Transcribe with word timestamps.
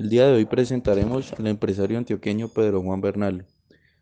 El 0.00 0.08
día 0.08 0.26
de 0.26 0.32
hoy 0.32 0.46
presentaremos 0.46 1.34
al 1.34 1.46
empresario 1.46 1.98
antioqueño 1.98 2.48
Pedro 2.48 2.80
Juan 2.80 3.02
Bernal, 3.02 3.44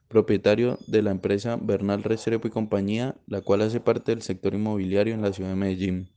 propietario 0.07 0.79
de 0.87 1.03
la 1.03 1.11
empresa 1.11 1.59
Bernal 1.61 2.05
Restrepo 2.05 2.47
y 2.47 2.53
Compañía, 2.53 3.17
la 3.26 3.41
cual 3.41 3.63
hace 3.63 3.81
parte 3.81 4.13
del 4.13 4.23
sector 4.23 4.55
inmobiliario 4.55 5.13
en 5.13 5.23
la 5.23 5.33
ciudad 5.33 5.50
de 5.50 5.57
Medellín. 5.57 6.08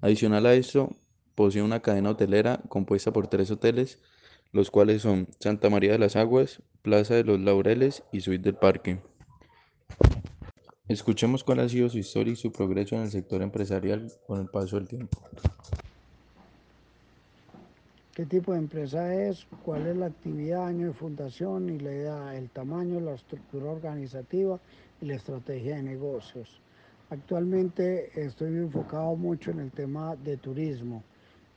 Adicional 0.00 0.46
a 0.46 0.54
esto, 0.54 0.96
posee 1.36 1.62
una 1.62 1.78
cadena 1.78 2.10
hotelera 2.10 2.60
compuesta 2.68 3.12
por 3.12 3.28
tres 3.28 3.52
hoteles, 3.52 4.00
los 4.50 4.72
cuales 4.72 5.02
son 5.02 5.28
Santa 5.38 5.70
María 5.70 5.92
de 5.92 6.00
las 6.00 6.16
Aguas, 6.16 6.60
Plaza 6.82 7.14
de 7.14 7.22
los 7.22 7.38
Laureles 7.38 8.02
y 8.12 8.22
Suite 8.22 8.42
del 8.42 8.56
Parque. 8.56 9.00
Escuchemos 10.88 11.44
cuál 11.44 11.60
ha 11.60 11.68
sido 11.68 11.88
su 11.88 11.98
historia 11.98 12.32
y 12.32 12.36
su 12.36 12.50
progreso 12.50 12.96
en 12.96 13.02
el 13.02 13.12
sector 13.12 13.42
empresarial 13.42 14.10
con 14.26 14.40
el 14.40 14.48
paso 14.48 14.74
del 14.74 14.88
tiempo. 14.88 15.22
¿Qué 18.20 18.26
tipo 18.26 18.52
de 18.52 18.58
empresa 18.58 19.14
es? 19.14 19.46
¿Cuál 19.64 19.86
es 19.86 19.96
la 19.96 20.04
actividad, 20.04 20.66
año 20.66 20.88
de 20.88 20.92
fundación 20.92 21.70
y 21.70 21.78
la 21.78 21.90
edad, 21.90 22.36
el 22.36 22.50
tamaño, 22.50 23.00
la 23.00 23.14
estructura 23.14 23.70
organizativa 23.70 24.60
y 25.00 25.06
la 25.06 25.14
estrategia 25.14 25.76
de 25.76 25.84
negocios? 25.84 26.60
Actualmente 27.08 28.10
estoy 28.14 28.48
enfocado 28.58 29.16
mucho 29.16 29.52
en 29.52 29.60
el 29.60 29.70
tema 29.70 30.16
de 30.16 30.36
turismo. 30.36 31.02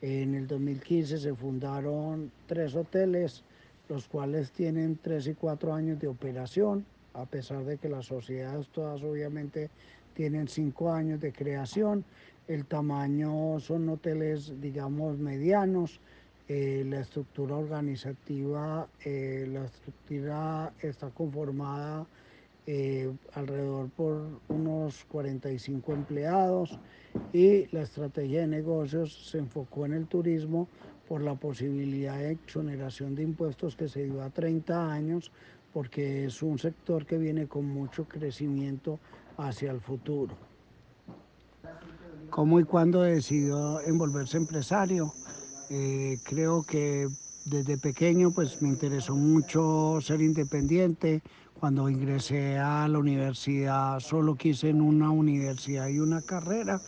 En 0.00 0.34
el 0.34 0.46
2015 0.46 1.18
se 1.18 1.34
fundaron 1.34 2.32
tres 2.46 2.74
hoteles, 2.74 3.44
los 3.90 4.08
cuales 4.08 4.50
tienen 4.50 4.98
tres 5.02 5.26
y 5.26 5.34
cuatro 5.34 5.74
años 5.74 6.00
de 6.00 6.08
operación 6.08 6.86
a 7.14 7.26
pesar 7.26 7.64
de 7.64 7.78
que 7.78 7.88
las 7.88 8.06
sociedades 8.06 8.68
todas 8.68 9.02
obviamente 9.02 9.70
tienen 10.14 10.48
cinco 10.48 10.92
años 10.92 11.20
de 11.20 11.32
creación. 11.32 12.04
El 12.46 12.66
tamaño 12.66 13.58
son 13.60 13.88
hoteles, 13.88 14.60
digamos, 14.60 15.18
medianos. 15.18 16.00
Eh, 16.46 16.84
la 16.86 17.00
estructura 17.00 17.56
organizativa, 17.56 18.86
eh, 19.02 19.48
la 19.50 19.64
estructura 19.64 20.74
está 20.82 21.08
conformada 21.08 22.06
eh, 22.66 23.10
alrededor 23.32 23.88
por 23.88 24.40
unos 24.48 25.06
45 25.06 25.92
empleados 25.94 26.78
y 27.32 27.66
la 27.74 27.80
estrategia 27.80 28.42
de 28.42 28.48
negocios 28.48 29.30
se 29.30 29.38
enfocó 29.38 29.86
en 29.86 29.94
el 29.94 30.06
turismo 30.06 30.68
por 31.08 31.22
la 31.22 31.34
posibilidad 31.34 32.18
de 32.18 32.32
exoneración 32.32 33.14
de 33.14 33.22
impuestos 33.22 33.74
que 33.74 33.88
se 33.88 34.04
dio 34.04 34.20
a 34.20 34.28
30 34.28 34.92
años 34.92 35.32
porque 35.72 36.26
es 36.26 36.42
un 36.42 36.58
sector 36.58 37.06
que 37.06 37.16
viene 37.16 37.46
con 37.46 37.64
mucho 37.64 38.04
crecimiento 38.04 38.98
hacia 39.38 39.70
el 39.70 39.80
futuro. 39.80 40.34
¿Cómo 42.28 42.60
y 42.60 42.64
cuándo 42.64 43.00
decidió 43.00 43.80
envolverse 43.80 44.36
empresario? 44.36 45.14
Eh, 45.70 46.18
creo 46.22 46.62
que 46.62 47.08
desde 47.44 47.78
pequeño 47.78 48.30
pues 48.30 48.60
me 48.62 48.68
interesó 48.68 49.14
mucho 49.14 49.98
ser 50.00 50.20
independiente. 50.20 51.22
Cuando 51.58 51.88
ingresé 51.88 52.58
a 52.58 52.86
la 52.88 52.98
universidad 52.98 54.00
solo 54.00 54.36
quise 54.36 54.70
en 54.70 54.80
una 54.82 55.10
universidad 55.10 55.88
y 55.88 56.00
una 56.00 56.20
carrera 56.20 56.80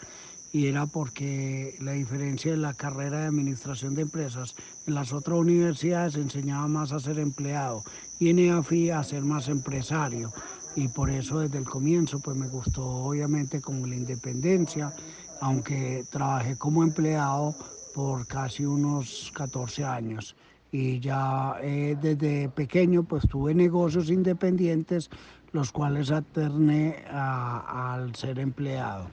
y 0.52 0.66
era 0.66 0.86
porque 0.86 1.76
la 1.80 1.92
diferencia 1.92 2.50
de 2.50 2.56
la 2.56 2.74
carrera 2.74 3.20
de 3.20 3.26
administración 3.26 3.94
de 3.94 4.02
empresas 4.02 4.54
en 4.86 4.94
las 4.94 5.12
otras 5.12 5.38
universidades 5.38 6.16
enseñaba 6.16 6.66
más 6.68 6.92
a 6.92 7.00
ser 7.00 7.18
empleado 7.18 7.84
y 8.18 8.30
en 8.30 8.38
EAFI 8.38 8.90
a 8.90 9.02
ser 9.02 9.22
más 9.22 9.48
empresario 9.48 10.32
y 10.76 10.88
por 10.88 11.10
eso 11.10 11.40
desde 11.40 11.58
el 11.58 11.64
comienzo 11.64 12.20
pues 12.20 12.36
me 12.36 12.48
gustó 12.48 12.84
obviamente 12.84 13.60
como 13.60 13.86
la 13.86 13.96
independencia, 13.96 14.94
aunque 15.40 16.04
trabajé 16.10 16.56
como 16.56 16.82
empleado 16.82 17.54
por 17.96 18.26
casi 18.26 18.66
unos 18.66 19.32
14 19.34 19.82
años 19.82 20.36
y 20.70 21.00
ya 21.00 21.56
eh, 21.62 21.96
desde 21.98 22.50
pequeño 22.50 23.04
pues 23.04 23.26
tuve 23.26 23.54
negocios 23.54 24.10
independientes 24.10 25.08
los 25.52 25.72
cuales 25.72 26.10
alterné 26.10 27.06
al 27.08 28.14
ser 28.14 28.38
empleado. 28.38 29.08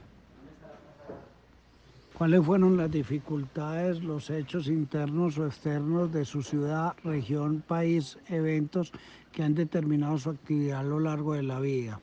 ¿Cuáles 2.12 2.44
fueron 2.44 2.76
las 2.76 2.90
dificultades, 2.90 4.02
los 4.02 4.28
hechos 4.28 4.68
internos 4.68 5.38
o 5.38 5.46
externos 5.46 6.12
de 6.12 6.26
su 6.26 6.42
ciudad, 6.42 6.92
región, 7.04 7.64
país, 7.66 8.18
eventos 8.28 8.92
que 9.32 9.44
han 9.44 9.54
determinado 9.54 10.18
su 10.18 10.28
actividad 10.28 10.80
a 10.80 10.82
lo 10.82 11.00
largo 11.00 11.32
de 11.32 11.42
la 11.42 11.58
vida? 11.58 12.02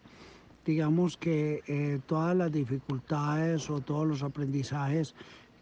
Digamos 0.65 1.15
que 1.15 1.61
eh, 1.67 1.99
todas 2.07 2.35
las 2.35 2.51
dificultades 2.51 3.69
o 3.69 3.81
todos 3.81 4.07
los 4.07 4.23
aprendizajes 4.23 5.13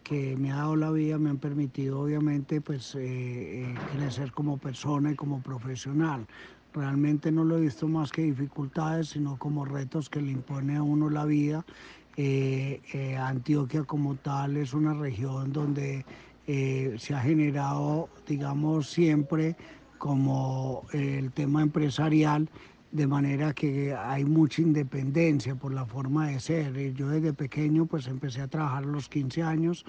que 0.04 0.36
me 0.38 0.52
ha 0.52 0.58
dado 0.58 0.76
la 0.76 0.92
vida 0.92 1.18
me 1.20 1.30
han 1.30 1.38
permitido 1.38 2.02
obviamente 2.02 2.62
pues 2.62 2.96
eh, 2.96 3.72
eh, 3.72 3.76
crecer 3.96 4.32
como 4.32 4.58
persona 4.58 5.12
y 5.12 5.16
como 5.16 5.42
profesional. 5.42 6.28
Realmente 6.74 7.32
no 7.32 7.44
lo 7.44 7.58
he 7.58 7.62
visto 7.62 7.88
más 7.88 8.12
que 8.12 8.24
dificultades, 8.24 9.10
sino 9.10 9.38
como 9.38 9.66
retos 9.66 10.10
que 10.10 10.22
le 10.22 10.32
impone 10.32 10.78
a 10.78 10.84
uno 10.84 11.10
la 11.10 11.26
vida 11.26 11.66
eh, 12.22 12.82
eh, 12.92 13.16
Antioquia 13.16 13.86
como 13.86 14.18
tal 14.18 14.58
es 14.58 14.74
una 14.74 14.94
región 14.94 15.54
donde 15.54 16.06
eh, 16.48 16.96
se 16.98 17.16
ha 17.16 17.22
generado, 17.22 18.10
digamos, 18.28 18.90
siempre 18.90 19.56
como 19.98 20.86
el 20.92 21.32
tema 21.32 21.62
empresarial, 21.62 22.50
de 22.92 23.08
manera 23.08 23.54
que 23.54 23.94
hay 23.94 24.26
mucha 24.26 24.62
independencia 24.62 25.56
por 25.56 25.74
la 25.74 25.86
forma 25.86 26.28
de 26.28 26.40
ser. 26.40 26.94
Yo 26.94 27.10
desde 27.10 27.34
pequeño 27.34 27.86
pues 27.86 28.08
empecé 28.08 28.42
a 28.42 28.48
trabajar 28.48 28.84
a 28.84 28.88
los 28.88 29.10
15 29.10 29.44
años, 29.44 29.86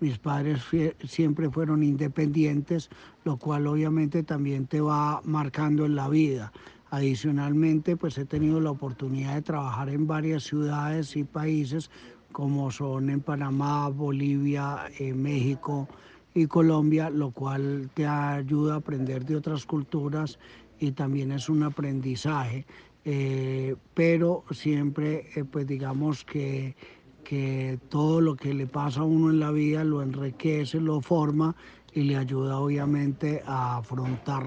mis 0.00 0.18
padres 0.18 0.62
siempre 1.04 1.50
fueron 1.50 1.82
independientes, 1.82 2.90
lo 3.24 3.36
cual 3.36 3.66
obviamente 3.66 4.22
también 4.22 4.66
te 4.66 4.80
va 4.80 5.20
marcando 5.24 5.86
en 5.86 5.94
la 5.94 6.08
vida. 6.08 6.52
Adicionalmente, 6.90 7.96
pues 7.96 8.18
he 8.18 8.24
tenido 8.24 8.60
la 8.60 8.70
oportunidad 8.70 9.34
de 9.34 9.42
trabajar 9.42 9.88
en 9.88 10.06
varias 10.06 10.44
ciudades 10.44 11.16
y 11.16 11.24
países 11.24 11.90
como 12.32 12.70
son 12.70 13.10
en 13.10 13.20
Panamá, 13.20 13.88
Bolivia, 13.88 14.90
eh, 14.98 15.14
México 15.14 15.88
y 16.34 16.46
Colombia, 16.46 17.10
lo 17.10 17.30
cual 17.30 17.90
te 17.94 18.06
ayuda 18.06 18.74
a 18.74 18.78
aprender 18.78 19.24
de 19.24 19.36
otras 19.36 19.64
culturas 19.64 20.38
y 20.86 20.92
también 20.92 21.32
es 21.32 21.48
un 21.48 21.62
aprendizaje. 21.62 22.64
Eh, 23.04 23.76
pero 23.92 24.44
siempre, 24.50 25.28
eh, 25.34 25.44
pues 25.44 25.66
digamos 25.66 26.24
que, 26.24 26.74
que 27.22 27.78
todo 27.88 28.20
lo 28.20 28.36
que 28.36 28.54
le 28.54 28.66
pasa 28.66 29.00
a 29.00 29.04
uno 29.04 29.30
en 29.30 29.40
la 29.40 29.50
vida 29.50 29.84
lo 29.84 30.02
enriquece, 30.02 30.80
lo 30.80 31.00
forma 31.00 31.54
y 31.92 32.02
le 32.02 32.16
ayuda 32.16 32.58
obviamente 32.58 33.42
a 33.46 33.76
afrontar 33.76 34.46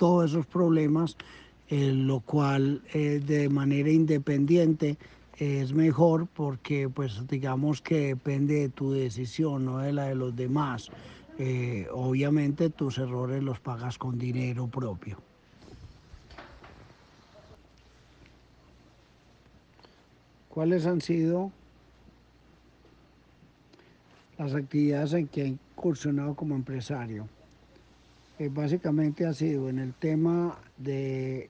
todos 0.00 0.30
esos 0.30 0.46
problemas, 0.46 1.14
eh, 1.68 1.92
lo 1.92 2.20
cual 2.20 2.82
eh, 2.94 3.20
de 3.24 3.50
manera 3.50 3.90
independiente 3.90 4.96
es 5.36 5.74
mejor 5.74 6.26
porque 6.26 6.88
pues 6.88 7.28
digamos 7.28 7.82
que 7.82 8.08
depende 8.08 8.54
de 8.54 8.68
tu 8.70 8.92
decisión, 8.92 9.66
no 9.66 9.78
de 9.78 9.92
la 9.92 10.06
de 10.06 10.14
los 10.14 10.34
demás. 10.34 10.90
Eh, 11.42 11.86
obviamente 11.90 12.68
tus 12.68 12.98
errores 12.98 13.42
los 13.42 13.58
pagas 13.60 13.96
con 13.96 14.18
dinero 14.18 14.66
propio. 14.66 15.16
¿Cuáles 20.50 20.84
han 20.84 21.00
sido 21.00 21.50
las 24.36 24.54
actividades 24.54 25.14
en 25.14 25.28
que 25.28 25.40
he 25.40 25.46
incursionado 25.46 26.34
como 26.34 26.54
empresario? 26.54 27.26
Eh, 28.38 28.50
básicamente 28.52 29.24
ha 29.24 29.32
sido 29.32 29.70
en 29.70 29.78
el 29.78 29.94
tema 29.94 30.60
de 30.76 31.48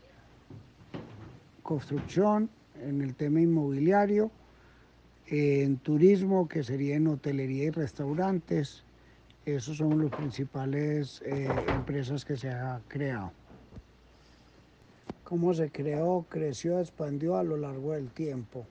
construcción, 1.65 2.49
en 2.77 3.01
el 3.01 3.17
tema 3.17 3.41
inmobiliario, 3.41 4.31
en 5.27 5.79
turismo, 5.79 6.47
que 6.47 6.63
sería 6.63 6.95
en 6.95 7.09
hotelería 7.09 7.65
y 7.65 7.71
restaurantes. 7.71 8.85
Esos 9.47 9.79
son 9.79 10.03
las 10.05 10.15
principales 10.15 11.23
eh, 11.25 11.49
empresas 11.69 12.27
que 12.27 12.37
se 12.37 12.51
ha 12.51 12.79
creado. 12.89 13.33
¿Cómo 15.25 15.55
se 15.55 15.71
creó, 15.71 16.27
creció, 16.29 16.79
expandió 16.79 17.37
a 17.37 17.43
lo 17.43 17.57
largo 17.57 17.93
del 17.93 18.11
tiempo? 18.11 18.67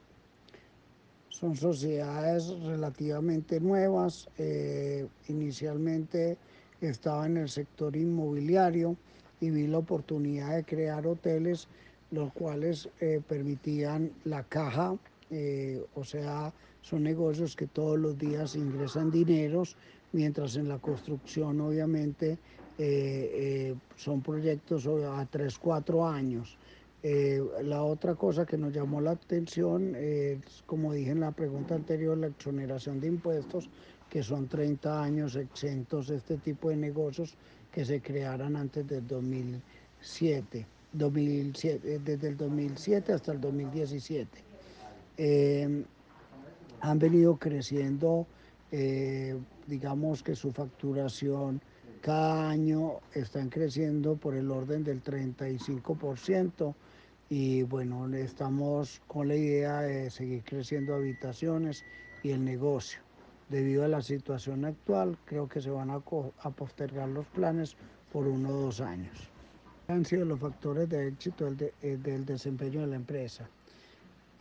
Son 1.28 1.56
sociedades 1.56 2.50
relativamente 2.60 3.58
nuevas. 3.58 4.28
Eh, 4.38 5.08
inicialmente 5.26 6.38
estaba 6.80 7.26
en 7.26 7.38
el 7.38 7.48
sector 7.48 7.96
inmobiliario 7.96 8.94
y 9.40 9.50
vi 9.50 9.66
la 9.66 9.78
oportunidad 9.78 10.54
de 10.54 10.64
crear 10.64 11.04
hoteles 11.04 11.66
los 12.12 12.32
cuales 12.32 12.88
eh, 13.00 13.20
permitían 13.26 14.12
la 14.24 14.44
caja, 14.44 14.96
o 15.94 16.02
sea, 16.02 16.52
son 16.82 17.04
negocios 17.04 17.54
que 17.54 17.68
todos 17.68 17.96
los 17.96 18.18
días 18.18 18.56
ingresan 18.56 19.12
dineros, 19.12 19.76
mientras 20.12 20.56
en 20.56 20.68
la 20.68 20.78
construcción 20.78 21.60
obviamente 21.60 22.38
eh, 22.78 23.74
son 23.96 24.22
proyectos 24.22 24.86
a 24.86 25.26
3, 25.30 25.58
4 25.58 26.06
años. 26.08 26.56
la 27.62 27.82
otra 27.82 28.14
cosa 28.14 28.44
que 28.44 28.58
nos 28.58 28.72
llamó 28.72 29.00
la 29.00 29.12
atención 29.12 29.94
es, 29.96 30.62
como 30.66 30.92
dije 30.92 31.10
en 31.12 31.20
la 31.20 31.32
pregunta 31.32 31.74
anterior, 31.74 32.16
la 32.18 32.28
exoneración 32.28 33.00
de 33.00 33.08
impuestos, 33.08 33.68
que 34.10 34.22
son 34.22 34.48
30 34.48 35.02
años 35.02 35.36
exentos 35.36 36.10
este 36.10 36.36
tipo 36.36 36.68
de 36.68 36.76
negocios 36.76 37.36
que 37.72 37.84
se 37.84 38.00
crearan 38.00 38.56
antes 38.56 38.86
del 38.88 39.06
2007, 39.06 40.66
2007 40.92 41.94
eh, 41.94 42.00
desde 42.04 42.28
el 42.28 42.36
2007 42.36 43.12
hasta 43.12 43.32
el 43.32 43.40
2017. 43.40 44.28
Eh, 45.16 45.84
han 46.80 46.98
venido 46.98 47.36
creciendo, 47.36 48.26
eh, 48.72 49.36
digamos 49.66 50.22
que 50.22 50.34
su 50.34 50.52
facturación 50.52 51.60
cada 52.00 52.48
año 52.48 53.00
están 53.12 53.50
creciendo 53.50 54.16
por 54.16 54.34
el 54.34 54.50
orden 54.50 54.84
del 54.84 55.02
35% 55.02 56.74
y 57.28 57.62
bueno, 57.62 58.08
estamos 58.16 59.02
con 59.06 59.28
la 59.28 59.36
idea 59.36 59.82
de 59.82 60.10
seguir 60.10 60.42
creciendo 60.42 60.94
habitaciones 60.94 61.84
y 62.22 62.30
el 62.30 62.44
negocio. 62.44 63.00
Debido 63.48 63.84
a 63.84 63.88
la 63.88 64.02
situación 64.02 64.64
actual, 64.64 65.18
creo 65.26 65.48
que 65.48 65.60
se 65.60 65.70
van 65.70 65.90
a, 65.90 66.00
postergar 66.00 67.08
los 67.08 67.26
planes 67.26 67.76
por 68.12 68.26
uno 68.26 68.48
o 68.48 68.60
dos 68.62 68.80
años. 68.80 69.30
Han 69.88 70.04
sido 70.04 70.24
los 70.24 70.40
factores 70.40 70.88
de 70.88 71.08
éxito 71.08 71.44
del, 71.44 71.56
de, 71.56 71.74
eh, 71.82 71.98
del 72.00 72.24
desempeño 72.24 72.80
de 72.80 72.86
la 72.86 72.96
empresa. 72.96 73.48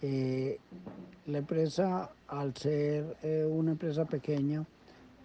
Eh, 0.01 0.57
la 1.25 1.39
empresa, 1.39 2.09
al 2.27 2.55
ser 2.55 3.17
eh, 3.21 3.45
una 3.45 3.71
empresa 3.71 4.05
pequeña 4.05 4.65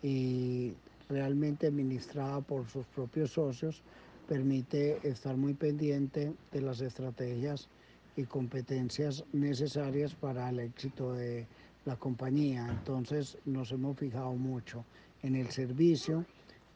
y 0.03 0.73
realmente 1.09 1.67
administrada 1.67 2.41
por 2.41 2.67
sus 2.69 2.85
propios 2.87 3.31
socios, 3.33 3.83
permite 4.29 5.07
estar 5.07 5.37
muy 5.37 5.55
pendiente 5.55 6.33
de 6.51 6.61
las 6.61 6.81
estrategias 6.81 7.69
y 8.17 8.25
competencias 8.25 9.25
necesarias 9.33 10.15
para 10.15 10.49
el 10.51 10.61
éxito 10.61 11.13
de 11.13 11.47
la 11.85 11.97
compañía. 11.97 12.67
Entonces 12.69 13.39
nos 13.45 13.71
hemos 13.73 13.97
fijado 13.99 14.33
mucho 14.33 14.85
en 15.23 15.37
el 15.37 15.51
servicio, 15.51 16.25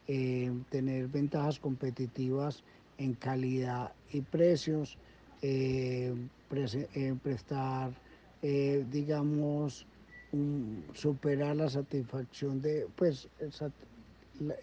tener 0.05 1.07
ventajas 1.07 1.59
competitivas 1.59 2.63
en 2.97 3.13
calidad 3.13 3.93
y 4.11 4.21
precios, 4.21 4.97
pre 5.41 6.65
eh, 6.93 7.15
prestar, 7.21 7.91
eh, 8.41 8.85
digamos, 8.91 9.85
un, 10.31 10.83
superar 10.93 11.55
la 11.55 11.69
satisfacción 11.69 12.61
de, 12.61 12.87
pues, 12.95 13.27
sat 13.51 13.71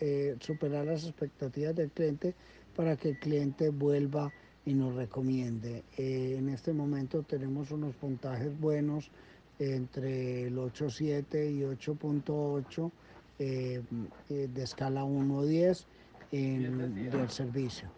eh, 0.00 0.37
superar 0.40 0.87
las 0.87 1.05
expectativas 1.05 1.75
del 1.75 1.90
cliente 1.90 2.34
para 2.75 2.96
que 2.96 3.11
el 3.11 3.19
cliente 3.19 3.69
vuelva 3.69 4.32
y 4.64 4.75
nos 4.75 4.94
recomiende. 4.94 5.84
Eh, 5.96 6.37
en 6.38 6.49
este 6.49 6.73
momento 6.73 7.22
tenemos 7.22 7.70
unos 7.70 7.94
puntajes 7.94 8.58
buenos 8.58 9.11
entre 9.58 10.46
el 10.46 10.56
8.7 10.56 11.50
y 11.50 11.61
8.8 11.61 12.90
eh, 13.38 13.82
eh, 14.29 14.49
de 14.52 14.62
escala 14.62 15.05
1-10 15.05 15.84
en 16.32 17.11
del 17.11 17.31
servicio. 17.31 17.88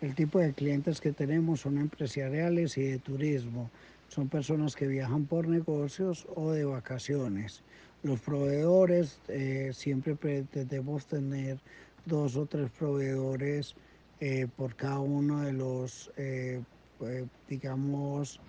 El 0.00 0.14
tipo 0.14 0.38
de 0.38 0.52
clientes 0.52 1.00
que 1.00 1.12
tenemos 1.12 1.60
son 1.60 1.78
empresariales 1.78 2.76
y 2.76 2.82
de 2.82 2.98
turismo. 2.98 3.70
Son 4.08 4.28
personas 4.28 4.76
que 4.76 4.86
viajan 4.86 5.24
por 5.24 5.48
negocios 5.48 6.26
o 6.34 6.52
de 6.52 6.64
vacaciones. 6.64 7.62
Los 8.02 8.20
proveedores, 8.20 9.18
eh, 9.28 9.70
siempre 9.72 10.14
pretendemos 10.14 11.06
tener 11.06 11.58
dos 12.04 12.36
o 12.36 12.44
tres 12.46 12.70
proveedores 12.70 13.74
eh, 14.20 14.46
por 14.56 14.74
cada 14.76 15.00
uno 15.00 15.40
de 15.40 15.52
los, 15.52 16.10
eh, 16.16 16.62
eh, 17.00 17.26
digamos, 17.48 18.40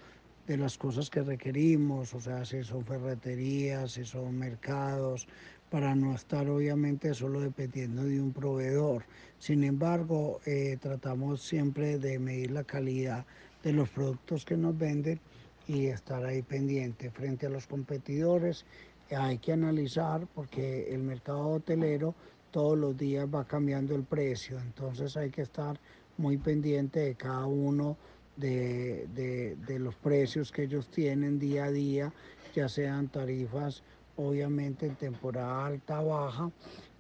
de 0.48 0.58
las 0.58 0.78
cosas 0.78 1.10
que 1.10 1.22
requerimos, 1.22 2.14
o 2.14 2.20
sea, 2.20 2.46
si 2.46 2.64
son 2.64 2.86
ferreterías, 2.86 3.94
si 3.94 4.06
son 4.06 4.38
mercados, 4.38 5.28
para 5.76 5.94
no 5.94 6.16
estar 6.16 6.50
obviamente 6.50 7.14
solo 7.14 7.42
dependiendo 7.42 8.06
de 8.06 8.22
un 8.22 8.32
proveedor. 8.32 9.04
Sin 9.40 9.62
embargo, 9.66 10.40
eh, 10.46 10.78
tratamos 10.80 11.42
siempre 11.42 12.00
de 12.00 12.18
medir 12.18 12.52
la 12.52 12.64
calidad 12.64 13.26
de 13.62 13.74
los 13.74 13.90
productos 13.90 14.46
que 14.46 14.56
nos 14.56 14.78
venden 14.78 15.20
y 15.68 15.88
estar 15.88 16.24
ahí 16.24 16.42
pendiente 16.44 17.12
frente 17.12 17.48
a 17.48 17.50
los 17.50 17.68
competidores. 17.68 18.66
Hay 19.12 19.38
que 19.40 19.52
analizar 19.52 20.26
porque 20.34 20.94
el 20.94 21.04
mercado 21.04 21.46
hotelero 21.50 22.16
todos 22.52 22.78
los 22.78 22.96
días 22.96 23.28
va 23.28 23.44
cambiando 23.44 23.96
el 23.96 24.04
precio, 24.04 24.58
entonces 24.58 25.18
hay 25.18 25.30
que 25.30 25.42
estar 25.42 25.78
muy 26.16 26.38
pendiente 26.38 27.02
de 27.02 27.16
cada 27.16 27.48
uno 27.48 27.98
de, 28.38 29.10
de, 29.14 29.58
de, 29.68 29.80
los 29.80 29.96
precios 29.96 30.54
que 30.54 30.64
ellos 30.64 30.88
tienen 30.88 31.38
día 31.38 31.66
a 31.66 31.72
día, 31.72 32.14
ya 32.56 32.70
sean 32.70 33.10
tarifas 33.10 33.84
obviamente 34.18 34.86
en 34.86 34.96
temporada 34.96 35.66
alta 35.66 36.02
baja, 36.02 36.52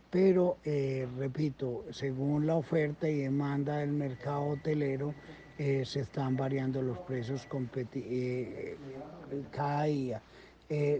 pero 0.09 0.57
eh, 0.63 1.07
repito, 1.17 1.83
según 1.91 2.47
la 2.47 2.55
oferta 2.55 3.09
y 3.09 3.19
demanda 3.19 3.77
del 3.77 3.91
mercado 3.91 4.43
hotelero, 4.49 5.13
eh, 5.57 5.83
se 5.85 6.01
están 6.01 6.35
variando 6.35 6.81
los 6.81 6.99
precios 6.99 7.47
eh, 7.93 8.77
cada 9.51 9.83
día. 9.83 10.21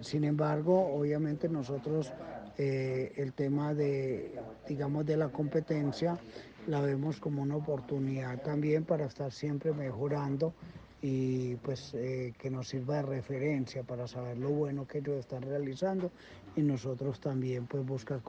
Sin 0.02 0.26
embargo, 0.26 0.94
obviamente 0.94 1.50
nosotros 1.50 2.14
el 2.58 3.34
tema 3.34 3.74
de, 3.74 4.40
digamos, 4.68 5.06
de 5.06 5.18
la 5.18 5.30
competencia 5.30 6.20
la 6.68 6.82
vemos 6.82 7.20
como 7.20 7.42
una 7.42 7.56
oportunidad 7.56 8.42
también 8.44 8.84
para 8.84 9.06
estar 9.06 9.32
siempre 9.32 9.74
mejorando 9.74 10.54
y 11.08 11.56
pues 11.58 11.94
eh, 11.94 12.34
que 12.40 12.50
nos 12.50 12.70
sirva 12.70 12.96
de 12.96 13.02
referencia 13.04 13.84
para 13.84 14.08
saber 14.08 14.40
lo 14.40 14.50
bueno 14.50 14.88
que 14.88 14.98
ellos 14.98 15.20
están 15.20 15.44
realizando 15.44 16.10
y 16.56 16.62
nosotros 16.62 17.20
también 17.20 17.68
pues 17.68 17.86
buscar 17.86 18.22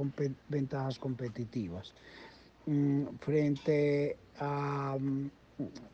ventajas 0.50 0.99
competitivas. 0.99 1.94
Mm, 2.67 3.05
frente 3.19 4.19
a, 4.38 4.94
mm, 5.00 5.31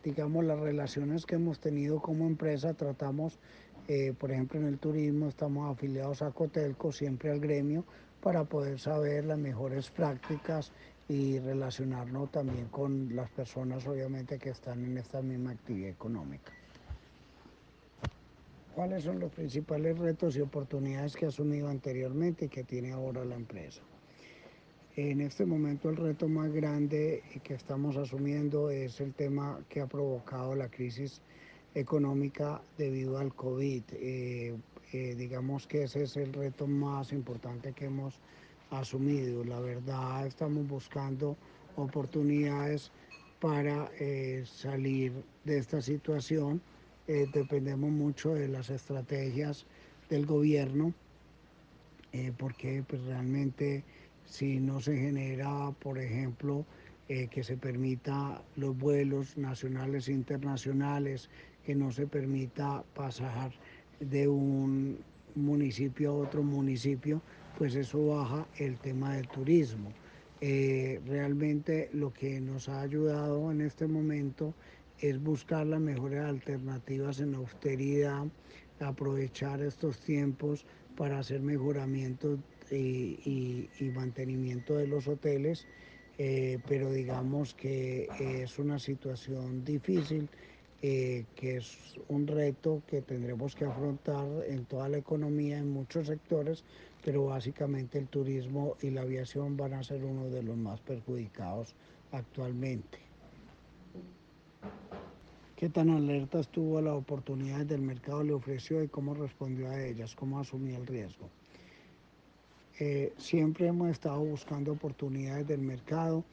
digamos, 0.02 0.44
las 0.44 0.58
relaciones 0.58 1.24
que 1.24 1.36
hemos 1.36 1.60
tenido 1.60 2.00
como 2.02 2.26
empresa, 2.26 2.74
tratamos 2.74 3.38
eh, 3.86 4.12
por 4.18 4.32
ejemplo, 4.32 4.58
en 4.58 4.66
el 4.66 4.78
turismo 4.78 5.28
estamos 5.28 5.70
afiliados 5.72 6.22
a 6.22 6.32
Cotelco, 6.32 6.90
siempre 6.90 7.30
al 7.30 7.38
gremio, 7.38 7.84
para 8.20 8.42
poder 8.42 8.80
saber 8.80 9.24
las 9.24 9.38
mejores 9.38 9.88
prácticas 9.90 10.72
y 11.08 11.38
relacionarnos 11.38 12.32
también 12.32 12.66
con 12.68 13.14
las 13.14 13.30
personas, 13.30 13.86
obviamente, 13.86 14.38
que 14.38 14.50
están 14.50 14.84
en 14.84 14.98
esta 14.98 15.22
misma 15.22 15.52
actividad 15.52 15.90
económica. 15.90 16.52
¿Cuáles 18.74 19.04
son 19.04 19.20
los 19.20 19.30
principales 19.30 19.98
retos 19.98 20.34
y 20.36 20.40
oportunidades 20.40 21.14
que 21.14 21.26
ha 21.26 21.28
asumido 21.28 21.68
anteriormente 21.68 22.46
y 22.46 22.48
que 22.48 22.64
tiene 22.64 22.92
ahora 22.92 23.22
la 23.22 23.34
empresa? 23.34 23.82
En 24.96 25.20
este 25.20 25.44
momento 25.44 25.90
el 25.90 25.96
reto 25.96 26.26
más 26.26 26.50
grande 26.52 27.22
que 27.44 27.54
estamos 27.54 27.96
asumiendo 27.96 28.70
es 28.70 29.00
el 29.00 29.12
tema 29.12 29.60
que 29.68 29.82
ha 29.82 29.86
provocado 29.86 30.54
la 30.54 30.68
crisis 30.68 31.20
económica 31.74 32.62
debido 32.78 33.18
al 33.18 33.34
COVID. 33.34 33.82
Eh, 33.92 34.56
eh, 34.92 35.14
digamos 35.16 35.66
que 35.66 35.84
ese 35.84 36.04
es 36.04 36.16
el 36.16 36.32
reto 36.32 36.66
más 36.66 37.12
importante 37.12 37.72
que 37.74 37.86
hemos 37.86 38.20
asumido. 38.70 39.44
La 39.44 39.60
verdad, 39.60 40.26
estamos 40.26 40.66
buscando 40.66 41.36
oportunidades 41.76 42.90
para 43.38 43.90
eh, 43.98 44.44
salir 44.46 45.12
de 45.44 45.58
esta 45.58 45.82
situación. 45.82 46.60
Eh, 47.12 47.28
dependemos 47.30 47.90
mucho 47.90 48.32
de 48.32 48.48
las 48.48 48.70
estrategias 48.70 49.66
del 50.08 50.24
gobierno, 50.24 50.94
eh, 52.12 52.32
porque 52.38 52.82
pues, 52.88 53.02
realmente 53.02 53.84
si 54.24 54.58
no 54.58 54.80
se 54.80 54.96
genera, 54.96 55.72
por 55.78 55.98
ejemplo, 55.98 56.64
que 57.30 57.44
se 57.44 57.58
permita 57.58 58.40
los 58.56 58.78
vuelos 58.78 59.36
nacionales 59.36 60.08
e 60.08 60.12
internacionales, 60.12 61.28
que 61.66 61.74
no 61.74 61.92
se 61.92 62.06
permita 62.06 62.82
pasar 62.94 63.52
de 64.00 64.28
un 64.28 64.98
municipio 65.34 66.10
a 66.10 66.14
otro 66.14 66.42
municipio, 66.42 67.20
pues 67.58 67.74
eso 67.74 68.06
baja 68.06 68.46
el 68.56 68.78
tema 68.78 69.14
del 69.16 69.28
turismo. 69.28 69.92
Eh, 70.40 71.00
realmente 71.06 71.88
lo 71.92 72.12
que 72.12 72.40
nos 72.40 72.68
ha 72.68 72.80
ayudado 72.80 73.52
en 73.52 73.60
este 73.60 73.86
momento 73.86 74.52
es 75.02 75.20
buscar 75.20 75.66
las 75.66 75.80
mejores 75.80 76.20
alternativas 76.20 77.18
en 77.18 77.34
austeridad, 77.34 78.24
aprovechar 78.78 79.60
estos 79.60 79.98
tiempos 79.98 80.64
para 80.96 81.18
hacer 81.18 81.40
mejoramientos 81.40 82.38
y, 82.70 83.68
mantenimiento 83.94 84.76
de 84.76 84.86
los 84.86 85.08
hoteles, 85.08 85.66
eh, 86.18 86.60
pero 86.68 86.92
digamos 86.92 87.52
que 87.52 88.08
es 88.18 88.58
una 88.58 88.78
situación 88.78 89.64
difícil 89.64 90.28
eh, 90.84 91.26
que 91.36 91.58
es 91.58 91.96
un 92.08 92.26
reto 92.26 92.82
que 92.86 93.02
tendremos 93.02 93.54
que 93.54 93.64
afrontar 93.64 94.26
en 94.48 94.64
toda 94.64 94.88
la 94.88 94.98
economía, 94.98 95.58
en 95.58 95.70
muchos 95.70 96.06
sectores, 96.06 96.64
pero 97.04 97.26
básicamente 97.26 97.98
el 97.98 98.08
turismo 98.08 98.76
y 98.80 98.90
la 98.90 99.02
aviación 99.02 99.56
van 99.56 99.74
a 99.74 99.82
ser 99.82 100.04
uno 100.04 100.28
de 100.28 100.42
los 100.42 100.56
más 100.56 100.80
perjudicados 100.80 101.74
actualmente. 102.12 103.11
Qué 105.56 105.68
tan 105.68 105.90
alerta 105.90 106.40
estuvo 106.40 106.78
a 106.78 106.82
las 106.82 106.94
oportunidades 106.94 107.68
del 107.68 107.82
mercado 107.82 108.22
le 108.24 108.32
ofreció 108.32 108.82
y 108.82 108.88
cómo 108.88 109.14
respondió 109.14 109.70
a 109.70 109.82
ellas, 109.82 110.14
cómo 110.14 110.40
asumió 110.40 110.76
el 110.76 110.86
riesgo. 110.86 111.28
Eh, 112.80 113.12
siempre 113.16 113.68
hemos 113.68 113.90
estado 113.90 114.20
buscando 114.20 114.72
oportunidades 114.72 115.46
del 115.46 115.60
mercado 115.60 116.24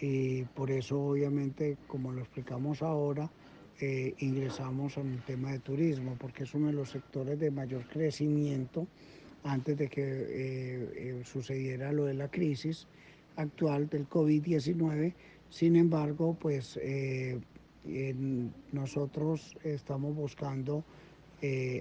y 0.00 0.44
por 0.44 0.70
eso 0.70 1.00
obviamente, 1.00 1.76
como 1.86 2.12
lo 2.12 2.20
explicamos 2.20 2.82
ahora, 2.82 3.30
eh, 3.82 4.14
ingresamos 4.18 4.98
en 4.98 5.14
el 5.14 5.22
tema 5.22 5.52
de 5.52 5.58
turismo, 5.58 6.14
porque 6.18 6.44
es 6.44 6.54
uno 6.54 6.66
de 6.66 6.74
los 6.74 6.90
sectores 6.90 7.38
de 7.38 7.50
mayor 7.50 7.86
crecimiento 7.88 8.86
antes 9.42 9.78
de 9.78 9.88
que 9.88 10.02
eh, 10.02 10.92
eh, 10.96 11.22
sucediera 11.24 11.90
lo 11.90 12.04
de 12.04 12.12
la 12.12 12.30
crisis 12.30 12.86
actual 13.36 13.88
del 13.88 14.06
COVID-19. 14.06 15.14
Sin 15.48 15.76
embargo, 15.76 16.36
pues 16.38 16.78
nosotros 18.72 19.56
estamos 19.64 20.14
buscando 20.14 20.84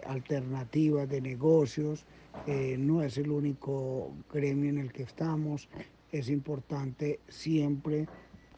alternativas 0.06 1.10
de 1.10 1.22
negocios, 1.22 2.06
no 2.78 3.04
es 3.04 3.18
el 3.18 3.32
único 3.32 4.14
gremio 4.32 4.70
en 4.70 4.78
el 4.78 4.92
que 4.94 5.04
estamos, 5.04 5.68
es 6.12 6.30
importante 6.30 7.20
siempre 7.28 8.08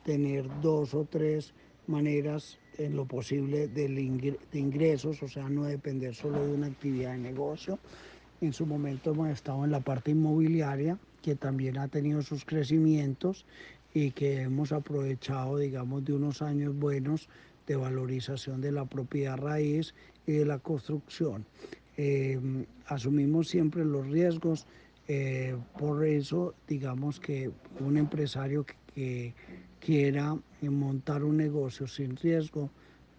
tener 0.04 0.48
dos 0.62 0.94
o 0.94 1.06
tres 1.06 1.54
maneras 1.88 2.60
en 2.78 2.96
lo 2.96 3.06
posible 3.06 3.68
de 3.68 4.40
ingresos, 4.54 5.22
o 5.24 5.28
sea, 5.28 5.50
no 5.50 5.66
depender 5.66 6.16
solo 6.16 6.46
de 6.46 6.54
una 6.54 6.68
actividad 6.68 7.12
de 7.14 7.18
negocio. 7.18 7.80
En 8.40 8.54
su 8.54 8.66
momento 8.66 9.12
hemos 9.12 9.30
estado 9.30 9.66
en 9.66 9.72
la 9.72 9.82
parte 9.82 10.12
inmobiliaria, 10.12 10.98
que 11.22 11.36
también 11.36 11.78
ha 11.78 11.88
tenido 11.88 12.22
sus 12.22 12.46
crecimientos 12.46 13.46
y 13.94 14.12
que 14.12 14.42
hemos 14.42 14.72
aprovechado, 14.72 15.58
digamos, 15.58 16.06
de 16.06 16.14
unos 16.14 16.42
años 16.42 16.76
buenos 16.76 17.28
de 17.68 17.76
valorización 17.76 18.62
de 18.62 18.72
la 18.72 18.86
propiedad 18.86 19.38
raíz 19.38 19.94
y 20.26 20.34
de 20.34 20.46
la 20.46 20.60
construcción. 20.60 21.46
Eh, 21.98 22.40
asumimos 22.88 23.50
siempre 23.50 23.84
los 23.86 24.08
riesgos, 24.08 24.66
eh, 25.08 25.56
por 25.78 26.06
eso 26.06 26.56
digamos 26.68 27.20
que 27.20 27.52
un 27.80 27.98
empresario 27.98 28.66
que 28.96 29.34
quiera 29.80 30.38
montar 30.62 31.24
un 31.24 31.38
negocio 31.38 31.88
sin 31.88 32.16
riesgo, 32.16 32.70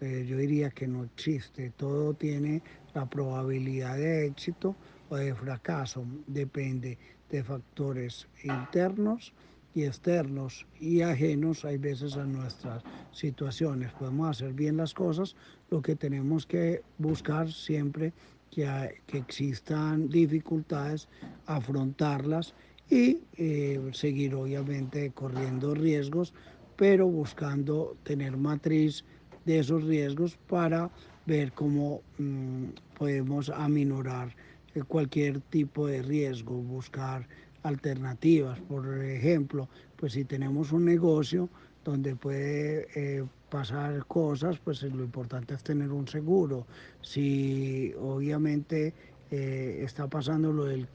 eh, 0.01 0.25
yo 0.27 0.37
diría 0.37 0.69
que 0.69 0.87
no 0.87 1.03
existe. 1.03 1.71
Todo 1.71 2.13
tiene 2.13 2.61
la 2.93 3.09
probabilidad 3.09 3.97
de 3.97 4.25
éxito 4.25 4.75
o 5.09 5.17
de 5.17 5.33
fracaso. 5.35 6.03
Depende 6.27 6.97
de 7.29 7.43
factores 7.43 8.27
internos 8.43 9.33
y 9.75 9.83
externos 9.83 10.65
y 10.79 11.01
ajenos 11.01 11.65
hay 11.65 11.77
veces 11.77 12.15
a 12.17 12.25
nuestras 12.25 12.83
situaciones. 13.11 13.91
Podemos 13.93 14.29
hacer 14.29 14.53
bien 14.53 14.77
las 14.77 14.93
cosas, 14.93 15.35
lo 15.69 15.81
que 15.81 15.95
tenemos 15.95 16.45
que 16.45 16.83
buscar 16.97 17.51
siempre 17.51 18.13
que, 18.51 19.01
que 19.07 19.17
existan 19.17 20.09
dificultades, 20.09 21.07
afrontarlas 21.45 22.53
y 22.89 23.19
eh, 23.37 23.79
seguir 23.93 24.35
obviamente 24.35 25.11
corriendo 25.11 25.73
riesgos 25.73 26.33
pero 26.75 27.07
buscando 27.07 27.95
tener 28.03 28.37
matriz 28.37 29.05
de 29.45 29.59
esos 29.59 29.83
riesgos 29.83 30.37
para 30.47 30.89
ver 31.25 31.51
cómo 31.53 32.01
mm, 32.17 32.65
podemos 32.97 33.49
aminorar 33.49 34.35
eh, 34.73 34.81
cualquier 34.87 35.39
tipo 35.41 35.87
de 35.87 36.01
riesgo, 36.01 36.55
buscar 36.55 37.27
alternativas. 37.63 38.59
Por 38.61 39.03
ejemplo, 39.03 39.67
pues 39.95 40.13
si 40.13 40.25
tenemos 40.25 40.71
un 40.71 40.85
negocio 40.85 41.49
donde 41.83 42.15
puede 42.15 42.87
eh, 42.95 43.25
pasar 43.49 44.05
cosas, 44.05 44.59
pues 44.59 44.83
lo 44.83 45.03
importante 45.03 45.53
es 45.53 45.63
tener 45.63 45.91
un 45.91 46.07
seguro. 46.07 46.65
Si 47.01 47.93
obviamente 47.99 48.93
eh, 49.31 49.81
está 49.83 50.07
pasando 50.07 50.51
lo 50.51 50.65
del 50.65 50.87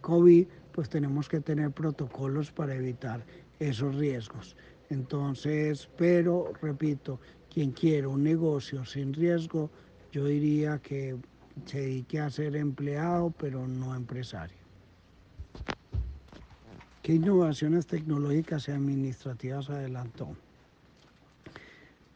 COVID, 0.00 0.46
pues 0.72 0.88
tenemos 0.88 1.28
que 1.28 1.40
tener 1.40 1.70
protocolos 1.70 2.50
para 2.50 2.74
evitar 2.74 3.24
esos 3.58 3.94
riesgos. 3.94 4.56
Entonces, 4.90 5.88
pero 5.96 6.52
repito, 6.60 7.20
quien 7.52 7.72
quiera 7.72 8.08
un 8.08 8.22
negocio 8.22 8.84
sin 8.84 9.14
riesgo, 9.14 9.70
yo 10.12 10.26
diría 10.26 10.78
que 10.78 11.16
se 11.64 11.80
dedique 11.80 12.20
a 12.20 12.30
ser 12.30 12.56
empleado, 12.56 13.32
pero 13.38 13.66
no 13.66 13.94
empresario. 13.94 14.63
¿Qué 17.04 17.12
innovaciones 17.12 17.86
tecnológicas 17.86 18.66
y 18.66 18.70
administrativas 18.70 19.68
adelantó? 19.68 20.34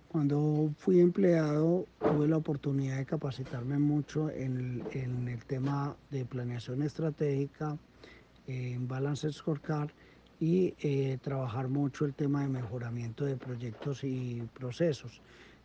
Cuando 0.09 0.71
fui 0.78 1.00
empleado 1.00 1.85
tuve 2.00 2.26
la 2.26 2.38
oportunidad 2.38 2.97
de 2.97 3.04
capacitarme 3.04 3.78
mucho 3.78 4.30
en 4.30 4.83
el, 4.95 5.45
tema 5.45 5.95
de 6.11 6.25
planeación 6.25 6.80
estratégica, 6.80 7.76
en 8.47 8.88
Balance 8.88 9.30
Scorecard 9.30 9.90
y 10.40 10.73
eh, 10.80 11.18
trabajar 11.21 11.68
mucho 11.68 12.07
el 12.07 12.14
tema 12.14 12.40
de 12.40 12.49
mejoramiento 12.49 13.26
de 13.26 13.37
proyectos 13.37 14.04
y 14.04 14.40
procesos, 14.54 15.21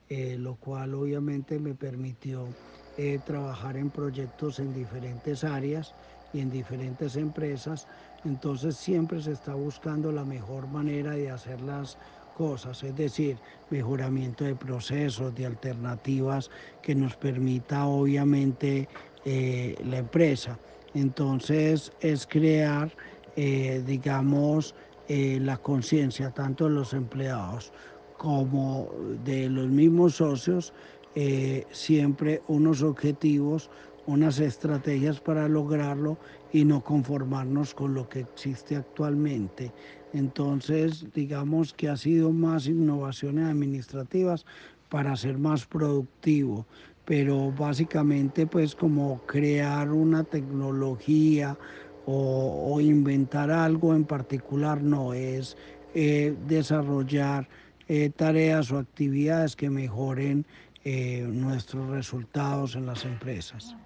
eh, 0.09 0.35
lo 0.37 0.55
cual 0.55 0.95
obviamente 0.95 1.59
me 1.59 1.75
permitió 1.75 2.49
eh, 2.97 3.19
trabajar 3.23 3.77
en 3.77 3.89
proyectos 3.89 4.59
en 4.59 4.73
diferentes 4.73 5.45
áreas 5.45 5.95
y 6.33 6.41
en 6.41 6.49
diferentes 6.49 7.15
empresas. 7.15 7.87
Entonces 8.23 8.77
siempre 8.77 9.21
se 9.21 9.31
está 9.31 9.53
buscando 9.53 10.11
la 10.11 10.25
mejor 10.25 10.67
manera 10.67 11.11
de 11.11 11.29
hacer 11.29 11.61
las 11.61 11.97
cosas, 12.33 12.81
es 12.83 12.95
decir, 12.95 13.37
mejoramiento 13.69 14.43
de 14.43 14.55
procesos, 14.55 15.35
de 15.35 15.45
alternativas 15.45 16.49
que 16.81 16.95
nos 16.95 17.15
permita 17.15 17.85
obviamente 17.85 18.87
la 19.25 19.97
empresa. 19.97 20.57
Entonces 20.93 21.91
es 21.99 22.25
crear 22.25 22.91
eh, 23.35 23.81
digamos, 23.85 24.75
eh, 25.07 25.39
la 25.41 25.57
conciencia 25.57 26.31
tanto 26.31 26.65
de 26.65 26.71
los 26.71 26.93
empleados 26.93 27.73
como 28.15 28.91
de 29.23 29.49
los 29.49 29.67
mismos 29.69 30.15
socios, 30.17 30.73
eh, 31.15 31.65
siempre 31.71 32.43
unos 32.47 32.83
objetivos, 32.83 33.71
unas 34.05 34.39
estrategias 34.39 35.19
para 35.19 35.47
lograrlo 35.47 36.19
y 36.53 36.65
no 36.65 36.81
conformarnos 36.81 37.73
con 37.73 37.95
lo 37.95 38.07
que 38.07 38.19
existe 38.21 38.75
actualmente. 38.75 39.73
Entonces, 40.11 41.11
digamos 41.11 41.73
que 41.73 41.89
ha 41.89 41.97
sido 41.97 42.31
más 42.31 42.67
innovaciones 42.67 43.45
administrativas 43.49 44.45
para 44.87 45.15
ser 45.17 45.39
más 45.39 45.65
productivo, 45.65 46.67
pero 47.05 47.51
básicamente 47.51 48.45
pues 48.45 48.75
como 48.75 49.23
crear 49.25 49.91
una 49.91 50.23
tecnología, 50.23 51.57
o, 52.05 52.79
inventar 52.81 53.49
algo 53.49 53.95
en 53.95 54.05
particular, 54.05 54.83
no, 54.83 55.13
es 55.13 55.55
eh, 55.93 56.35
desarrollar 56.37 57.47
eh, 57.87 58.09
tareas 58.09 58.71
o 58.71 58.77
actividades 58.77 59.55
que 59.55 59.69
mejoren 59.69 60.45
eh, 60.83 61.25
nuestros 61.29 61.89
resultados 61.89 62.75
en 62.75 62.85
las 62.85 63.05
empresas. 63.05 63.77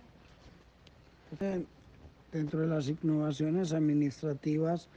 Dentro 2.32 2.62
de 2.62 2.68
las 2.68 2.90
innovaciones 2.90 3.72
administrativas 3.72 4.90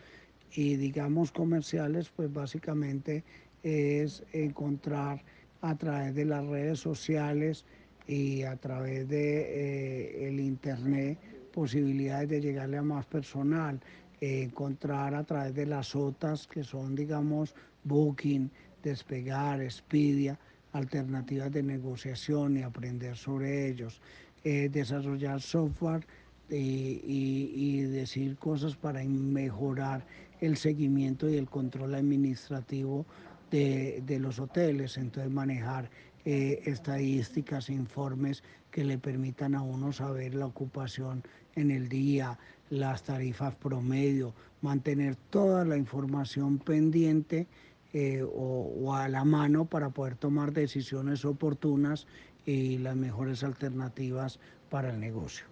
y 0.53 0.77
digamos 0.77 1.31
comerciales, 1.31 2.11
pues 2.11 2.33
básicamente 2.33 3.25
es 3.63 4.25
encontrar 4.33 5.23
a 5.61 5.77
través 5.77 6.15
de 6.15 6.25
las 6.25 6.45
redes 6.47 6.81
sociales 6.81 7.65
y 8.07 8.43
a 8.43 8.57
través 8.57 9.09
de 9.09 10.27
el 10.29 10.41
internet 10.41 11.19
posibilidades 11.51 12.29
de 12.29 12.41
llegarle 12.41 12.79
a 12.79 12.83
más 12.83 13.07
personal, 13.07 13.81
eh, 14.21 14.43
encontrar 14.43 15.15
a 15.15 15.25
través 15.25 15.55
de 15.55 15.67
las 15.67 15.95
OTAs, 15.95 16.47
que 16.47 16.65
son, 16.65 16.95
digamos, 16.95 17.55
Booking, 17.85 18.51
Despegar, 18.83 19.61
Expedia, 19.61 20.39
alternativas 20.73 21.51
de 21.53 21.63
negociación 21.63 22.57
y 22.57 22.63
aprender 22.63 23.17
sobre 23.17 23.69
ellos, 23.69 24.01
eh, 24.45 24.69
desarrollar 24.71 25.41
software 25.41 26.07
y, 26.51 27.81
decir 27.83 28.37
cosas 28.37 28.77
para 28.77 29.03
mejorar 29.05 30.07
el 30.41 30.57
seguimiento 30.57 31.29
y 31.29 31.37
el 31.37 31.49
control 31.49 31.95
administrativo 31.95 33.07
de, 33.51 34.03
de 34.07 34.19
los 34.19 34.39
hoteles, 34.39 34.97
entonces 34.97 35.31
manejar 35.33 35.91
eh, 36.27 36.63
estadísticas, 36.67 37.71
informes 37.71 38.43
que 38.71 38.85
le 38.85 38.99
permitan 38.99 39.55
a 39.55 39.63
uno 39.63 39.91
saber 39.91 40.35
la 40.35 40.45
ocupación 40.45 41.23
en 41.55 41.71
el 41.71 41.89
día, 41.89 42.39
las 42.69 43.03
tarifas 43.05 43.55
promedio, 43.55 44.35
mantener 44.61 45.17
toda 45.17 45.65
la 45.65 45.79
información 45.79 46.59
pendiente 46.59 47.47
eh, 47.95 48.23
o, 48.23 48.95
a 48.95 49.09
la 49.09 49.25
mano 49.25 49.65
para 49.65 49.89
poder 49.89 50.15
tomar 50.15 50.53
decisiones 50.53 51.25
oportunas 51.25 52.07
y 52.45 52.77
las 52.77 52.97
mejores 52.97 53.43
alternativas 53.43 54.39
para 54.69 54.91
el 54.91 55.01
negocio. 55.01 55.47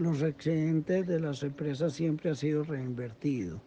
Los 0.00 0.22
excedentes 0.22 1.06
de 1.06 1.20
las 1.20 1.44
empresas 1.44 1.92
siempre 1.94 2.30
han 2.30 2.36
sido 2.36 2.64
reinvertidos 2.64 3.62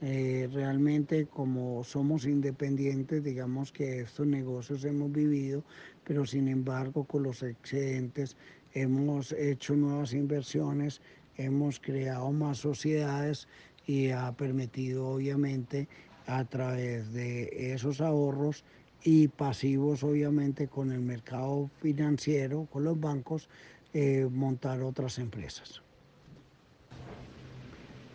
Eh, 0.00 0.48
realmente 0.52 1.26
como 1.26 1.82
somos 1.84 2.26
independientes, 2.26 3.24
digamos 3.24 3.72
que 3.72 4.02
estos 4.02 4.26
negocios 4.26 4.84
hemos 4.84 5.10
vivido, 5.12 5.64
pero 6.04 6.24
sin 6.26 6.48
embargo 6.48 7.04
con 7.04 7.24
los 7.24 7.42
excedentes 7.42 8.36
hemos 8.74 9.32
hecho 9.32 9.74
nuevas 9.76 10.12
inversiones, 10.14 11.00
hemos 11.36 11.80
creado 11.80 12.30
más 12.32 12.58
sociedades 12.58 13.48
y 13.86 14.10
ha 14.10 14.30
permitido 14.36 15.08
obviamente 15.08 15.88
a 16.26 16.44
través 16.44 17.12
de 17.12 17.72
esos 17.74 18.00
ahorros 18.00 18.64
y 19.02 19.28
pasivos 19.28 20.04
obviamente 20.04 20.68
con 20.68 20.92
el 20.92 21.00
mercado 21.00 21.70
financiero, 21.80 22.66
con 22.70 22.84
los 22.84 23.00
bancos, 23.00 23.48
eh, 23.94 24.28
montar 24.30 24.82
otras 24.82 25.18
empresas. 25.18 25.82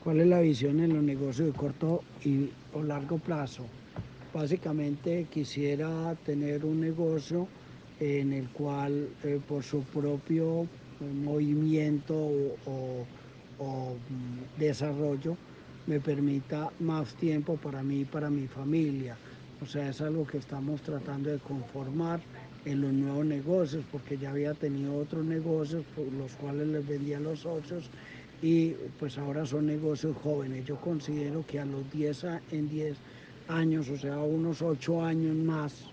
¿Cuál 0.03 0.19
es 0.19 0.27
la 0.27 0.41
visión 0.41 0.79
en 0.81 0.93
los 0.93 1.03
negocios 1.03 1.47
de 1.47 1.53
corto 1.53 2.03
y 2.23 2.49
o 2.73 2.83
largo 2.83 3.17
plazo? 3.17 3.65
Básicamente 4.33 5.27
quisiera 5.31 6.15
tener 6.25 6.65
un 6.65 6.81
negocio 6.81 7.47
en 7.99 8.33
el 8.33 8.49
cual 8.49 9.07
eh, 9.23 9.39
por 9.47 9.63
su 9.63 9.81
propio 9.83 10.67
movimiento 11.23 12.15
o, 12.15 13.05
o, 13.59 13.93
mm, 13.93 14.59
desarrollo 14.59 15.37
me 15.87 15.99
permita 15.99 16.71
más 16.79 17.13
tiempo 17.15 17.55
para 17.57 17.83
mí 17.83 18.01
y 18.01 18.05
para 18.05 18.29
mi 18.29 18.47
familia. 18.47 19.15
O 19.61 19.65
sea, 19.65 19.89
es 19.89 20.01
algo 20.01 20.25
que 20.25 20.37
estamos 20.37 20.81
tratando 20.81 21.29
de 21.29 21.39
conformar 21.39 22.19
en 22.65 22.81
los 22.81 22.93
nuevos 22.93 23.25
negocios, 23.25 23.83
porque 23.91 24.17
ya 24.17 24.31
había 24.31 24.53
tenido 24.53 24.95
otros 24.95 25.25
negocios 25.25 25.83
por 25.95 26.05
los 26.13 26.31
cuales 26.33 26.67
les 26.67 26.87
vendía 26.87 27.17
a 27.17 27.21
los 27.21 27.39
socios 27.39 27.89
y 28.41 28.71
pues 28.99 29.17
ahora 29.17 29.45
son 29.45 29.67
negocios 29.67 30.15
jóvenes. 30.23 30.65
Yo 30.65 30.77
considero 30.77 31.45
que 31.45 31.59
a 31.59 31.65
los 31.65 31.89
10 31.91 32.25
en 32.51 32.69
10 32.69 32.97
años, 33.47 33.89
o 33.89 33.97
sea, 33.97 34.17
unos 34.19 34.61
8 34.61 35.03
años 35.03 35.35
más, 35.35 35.85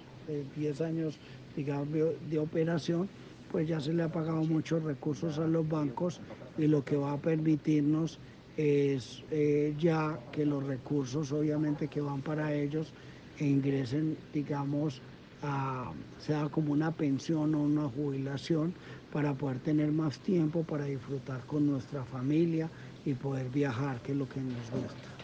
10 0.57 0.81
años 0.81 1.19
digamos, 1.57 1.89
de 2.31 2.39
operación, 2.39 3.09
pues 3.51 3.69
ya 3.69 3.81
se 3.81 3.93
le 3.93 4.03
ha 4.05 4.09
pagado 4.09 4.43
muchos 4.45 4.83
recursos 4.83 5.39
a 5.39 5.47
los 5.47 5.69
bancos 5.69 6.21
y 6.57 6.67
lo 6.67 6.85
que 6.85 6.97
va 6.97 7.13
a 7.13 7.19
permitirnos 7.19 8.19
es 8.57 9.23
eh, 9.31 9.75
ya 9.79 10.19
que 10.33 10.45
los 10.45 10.65
recursos 10.65 11.33
obviamente 11.33 11.89
que 11.89 12.01
van 12.01 12.21
para 12.21 12.53
ellos 12.55 12.93
e 13.39 13.47
ingresen, 13.47 14.17
digamos, 14.35 15.01
a, 15.43 15.93
sea 16.25 16.49
como 16.51 16.73
una 16.73 16.91
pensión 16.91 17.55
o 17.55 17.63
una 17.63 17.89
jubilación 17.89 18.75
para 19.13 19.35
poder 19.35 19.59
tener 19.61 19.91
más 19.91 20.19
tiempo 20.19 20.63
para 20.63 20.85
disfrutar 20.85 21.41
con 21.47 21.67
nuestra 21.67 22.05
familia 22.05 22.69
y 23.05 23.15
poder 23.15 23.49
viajar, 23.49 24.01
que 24.03 24.13
es 24.13 24.19
lo 24.19 24.29
que 24.29 24.41
nos 24.41 24.71
gusta. 24.71 25.21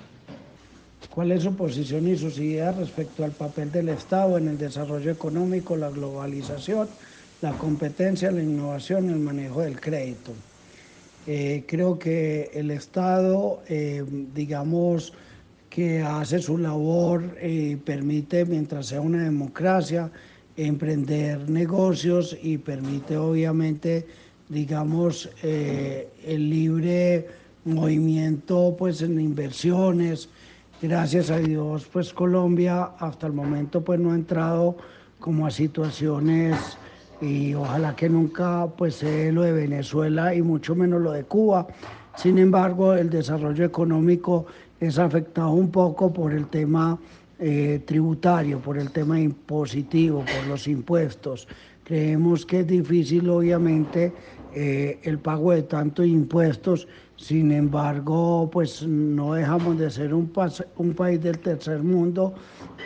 ¿Cuál 1.11 1.33
es 1.33 1.45
su 1.45 1.55
posición 1.55 2.09
y 2.09 2.17
sus 2.17 2.39
ideas 2.39 2.77
respecto 2.77 3.25
al 3.25 3.31
papel 3.31 3.71
del 3.71 3.89
Estado 3.91 4.39
en 4.39 4.49
el 4.49 4.59
desarrollo 4.59 5.11
económico, 5.11 5.77
la 5.77 5.91
globalización, 5.91 6.89
la 7.41 7.53
competencia, 7.53 8.31
la 8.31 8.43
innovación 8.43 9.09
y 9.09 9.13
el 9.13 9.21
manejo 9.21 9.63
del 9.63 9.81
crédito? 9.81 10.33
Eh, 11.27 11.65
creo 11.67 11.99
que 11.99 12.51
el 12.55 12.71
Estado, 12.71 13.63
eh, 13.69 14.05
digamos, 14.35 15.13
que 15.71 16.03
hace 16.03 16.39
su 16.39 16.59
labor 16.59 17.37
y 17.43 17.77
permite, 17.77 18.45
mientras 18.45 18.87
sea 18.87 19.01
una 19.01 19.25
democracia, 19.25 20.11
emprender 20.57 21.49
negocios 21.51 22.37
y 22.43 22.59
permite 22.59 23.17
obviamente, 23.17 24.07
digamos, 24.49 25.29
eh, 25.43 26.09
el 26.25 26.49
libre 26.49 27.29
movimiento 27.65 28.75
pues 28.79 29.03
en 29.03 29.21
inversiones. 29.21 30.29
Gracias 30.81 31.31
a 31.31 31.39
Dios, 31.39 31.87
pues 31.93 32.13
Colombia 32.13 32.91
hasta 32.99 33.27
el 33.27 33.33
momento 33.33 33.83
pues 33.83 33.99
no 33.99 34.13
ha 34.13 34.15
entrado 34.15 34.77
como 35.19 35.47
a 35.47 35.51
situaciones 35.51 36.79
y 37.21 37.55
ojalá 37.55 37.97
que 37.97 38.09
nunca 38.09 38.67
pues 38.77 38.97
sea 38.97 39.33
lo 39.33 39.43
de 39.43 39.53
Venezuela 39.53 40.35
y 40.35 40.43
mucho 40.43 40.75
menos 40.75 41.01
lo 41.01 41.13
de 41.13 41.25
Cuba. 41.25 41.67
Sin 42.17 42.39
embargo, 42.39 42.95
el 42.95 43.11
desarrollo 43.11 43.65
económico 43.65 44.47
es 44.81 44.99
afectado 44.99 45.53
un 45.53 45.71
poco 45.71 46.13
por 46.13 46.33
el 46.33 46.47
tema 46.47 46.99
eh, 47.39 47.83
tributario, 47.85 48.59
por 48.61 48.79
el 48.79 48.91
tema 48.91 49.21
impositivo, 49.21 50.25
por 50.25 50.47
los 50.49 50.67
impuestos. 50.69 51.47
Creemos 51.85 52.45
que 52.45 52.61
es 52.61 52.67
difícil, 52.67 53.29
obviamente, 53.29 54.13
eh, 54.55 54.99
el 55.03 55.19
pago 55.19 55.53
de 55.53 55.63
tantos 55.63 56.07
impuestos, 56.07 56.89
sin 57.17 57.53
embargo, 57.53 58.49
pues 58.51 58.83
no 58.87 59.35
dejamos 59.35 59.79
de 59.79 59.91
ser 59.91 60.15
un, 60.15 60.29
país 60.29 61.23
del 61.23 61.39
tercer 61.39 61.83
mundo 61.83 62.35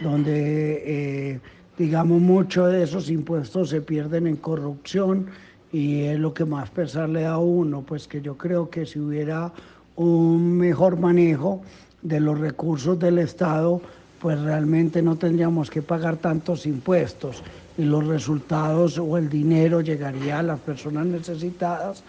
donde, 0.02 0.82
eh, 0.84 1.40
digamos, 1.78 2.20
muchos 2.20 2.72
de 2.72 2.82
esos 2.82 3.08
impuestos 3.08 3.70
se 3.70 3.80
pierden 3.80 4.26
en 4.26 4.36
corrupción 4.36 5.26
y 5.72 6.00
es 6.02 6.18
lo 6.18 6.34
que 6.34 6.44
más 6.44 6.70
pesar 6.70 7.08
le 7.08 7.22
da 7.22 7.34
a 7.34 7.38
uno, 7.38 7.82
pues 7.82 8.08
que 8.08 8.20
yo 8.20 8.36
creo 8.36 8.68
que 8.68 8.84
si 8.84 8.98
hubiera 8.98 9.52
un 10.06 10.56
mejor 10.56 10.98
manejo 10.98 11.60
de 12.00 12.20
los 12.20 12.40
recursos 12.40 12.98
del 12.98 13.18
Estado, 13.18 13.82
pues 14.18 14.40
realmente 14.40 15.02
no 15.02 15.16
tendríamos 15.16 15.68
que 15.68 15.82
pagar 15.82 16.16
tantos 16.16 16.64
impuestos 16.64 17.42
y 17.76 17.84
los 17.84 18.06
resultados 18.06 18.96
o 18.96 19.18
el 19.18 19.28
dinero 19.28 19.82
llegaría 19.82 20.38
a 20.38 20.42
las 20.42 20.58
personas 20.60 21.04
necesitadas 21.04 22.02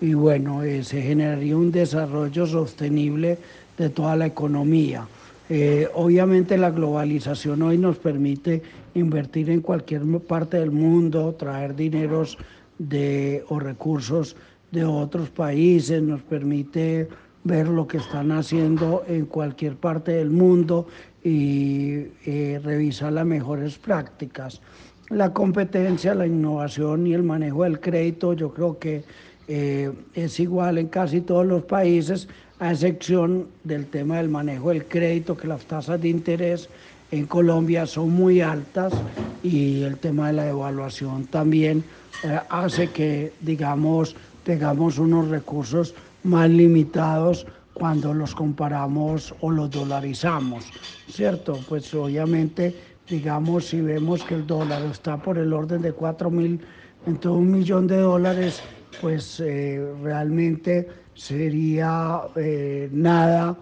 y 0.00 0.14
bueno, 0.14 0.64
eh, 0.64 0.82
se 0.82 1.00
generaría 1.00 1.56
un 1.56 1.70
desarrollo 1.70 2.46
sostenible 2.46 3.38
de 3.78 3.90
toda 3.90 4.16
la 4.16 4.26
economía. 4.26 5.06
Eh, 5.48 5.88
obviamente 5.94 6.58
la 6.58 6.72
globalización 6.72 7.62
hoy 7.62 7.78
nos 7.78 7.96
permite 7.96 8.60
invertir 8.94 9.50
en 9.50 9.60
cualquier 9.60 10.02
parte 10.26 10.58
del 10.58 10.72
mundo, 10.72 11.36
traer 11.38 11.76
dineros 11.76 12.38
de, 12.78 13.44
o 13.48 13.60
recursos 13.60 14.34
de 14.72 14.84
otros 14.84 15.30
países, 15.30 16.02
nos 16.02 16.22
permite 16.22 17.08
ver 17.46 17.68
lo 17.68 17.86
que 17.86 17.98
están 17.98 18.32
haciendo 18.32 19.04
en 19.08 19.26
cualquier 19.26 19.76
parte 19.76 20.12
del 20.12 20.30
mundo 20.30 20.86
y 21.22 22.04
revisar 22.62 23.12
las 23.12 23.26
mejores 23.26 23.78
prácticas. 23.78 24.60
La 25.08 25.32
competencia, 25.32 26.14
la 26.14 26.26
innovación 26.26 27.06
y 27.06 27.14
el 27.14 27.22
manejo 27.22 27.62
del 27.62 27.80
crédito 27.80 28.32
yo 28.32 28.52
creo 28.52 28.78
que 28.78 29.04
eh, 29.48 29.92
es 30.14 30.40
igual 30.40 30.78
en 30.78 30.88
casi 30.88 31.20
todos 31.20 31.46
los 31.46 31.62
países, 31.62 32.28
a 32.58 32.72
excepción 32.72 33.46
del 33.62 33.86
tema 33.86 34.16
del 34.16 34.28
manejo 34.28 34.70
del 34.70 34.86
crédito, 34.86 35.36
que 35.36 35.46
las 35.46 35.64
tasas 35.66 36.00
de 36.00 36.08
interés 36.08 36.68
en 37.12 37.26
Colombia 37.26 37.86
son 37.86 38.10
muy 38.10 38.40
altas 38.40 38.92
y 39.44 39.82
el 39.82 39.98
tema 39.98 40.28
de 40.28 40.32
la 40.32 40.48
evaluación 40.48 41.26
también 41.26 41.84
eh, 42.24 42.40
hace 42.48 42.88
que, 42.90 43.32
digamos, 43.40 44.16
tengamos 44.42 44.98
unos 44.98 45.28
recursos 45.28 45.94
más 46.26 46.50
limitados 46.50 47.46
cuando 47.72 48.14
los 48.14 48.34
comparamos 48.34 49.34
o 49.40 49.50
los 49.50 49.70
dolarizamos, 49.70 50.64
¿cierto? 51.08 51.58
Pues 51.68 51.92
obviamente, 51.94 52.74
digamos, 53.08 53.66
si 53.66 53.80
vemos 53.80 54.24
que 54.24 54.34
el 54.34 54.46
dólar 54.46 54.82
está 54.90 55.16
por 55.18 55.38
el 55.38 55.52
orden 55.52 55.82
de 55.82 55.92
4 55.92 56.30
mil, 56.30 56.60
entonces 57.06 57.38
un 57.38 57.50
millón 57.50 57.86
de 57.86 57.98
dólares, 57.98 58.62
pues 59.00 59.40
eh, 59.40 59.86
realmente 60.02 60.88
sería 61.14 62.22
eh, 62.36 62.88
nada 62.92 63.56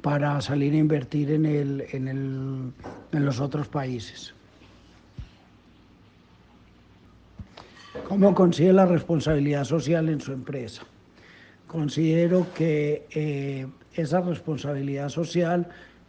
para 0.00 0.40
salir 0.40 0.74
a 0.74 0.76
invertir 0.76 1.30
en, 1.30 1.46
el, 1.46 1.84
en, 1.92 2.08
el, 2.08 2.72
en 3.12 3.24
los 3.24 3.40
otros 3.40 3.68
países. 3.68 4.34
¿Cómo 8.08 8.34
consigue 8.34 8.72
la 8.72 8.86
responsabilidad 8.86 9.64
social 9.64 10.08
en 10.08 10.20
su 10.20 10.32
empresa? 10.32 10.82
Considero 11.72 12.46
que 12.54 13.06
eh, 13.14 13.66
esa 13.94 14.20
responsabilidad 14.20 15.08
social 15.08 15.66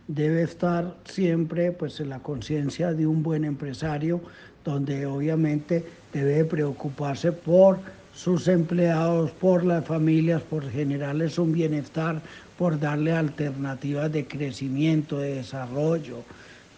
debe 0.10 0.44
estar 0.44 0.94
siempre 1.06 1.72
pues, 1.72 2.02
en 2.02 2.10
la 2.10 2.20
conciencia 2.20 2.92
de 2.92 3.08
un 3.08 3.24
buen 3.24 3.46
empresario, 3.46 4.20
donde 4.66 5.06
obviamente 5.06 5.86
debe 6.12 6.44
preocuparse 6.44 7.32
por 7.32 7.80
sus 8.14 8.50
empleados, 8.50 9.32
por 9.32 9.64
las 9.64 9.86
familias, 9.86 10.42
por 10.42 10.70
generarles 10.70 11.40
un 11.40 11.54
bienestar, 11.54 12.22
por 12.58 12.78
darle 12.78 13.14
alternativas 13.14 14.12
de 14.12 14.28
crecimiento, 14.28 15.20
de 15.20 15.36
desarrollo, 15.36 16.24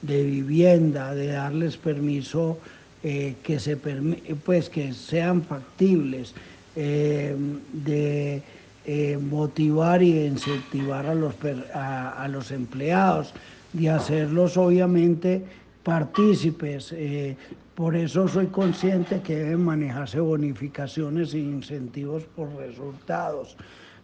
de 0.03 0.23
vivienda, 0.23 1.15
de 1.15 1.27
darles 1.27 1.75
permiso 1.77 2.59
eh, 3.03 3.33
que, 3.41 3.59
se, 3.59 3.77
pues, 3.77 4.69
que 4.69 4.93
sean 4.93 5.41
factibles, 5.41 6.35
eh, 6.75 7.35
de 7.73 8.43
eh, 8.85 9.17
motivar 9.17 10.01
y 10.03 10.25
incentivar 10.25 11.05
a 11.05 11.15
los, 11.15 11.35
a, 11.73 12.27
los 12.29 12.51
empleados, 12.51 13.33
de 13.73 13.89
hacerlos 13.89 14.57
obviamente 14.57 15.43
partícipes. 15.83 16.91
Eh, 16.93 17.35
por 17.73 17.95
eso 17.95 18.27
soy 18.27 18.47
consciente 18.47 19.21
que 19.21 19.35
deben 19.35 19.65
manejarse 19.65 20.19
bonificaciones 20.19 21.33
e 21.33 21.39
incentivos 21.39 22.23
por 22.35 22.55
resultados. 22.55 23.57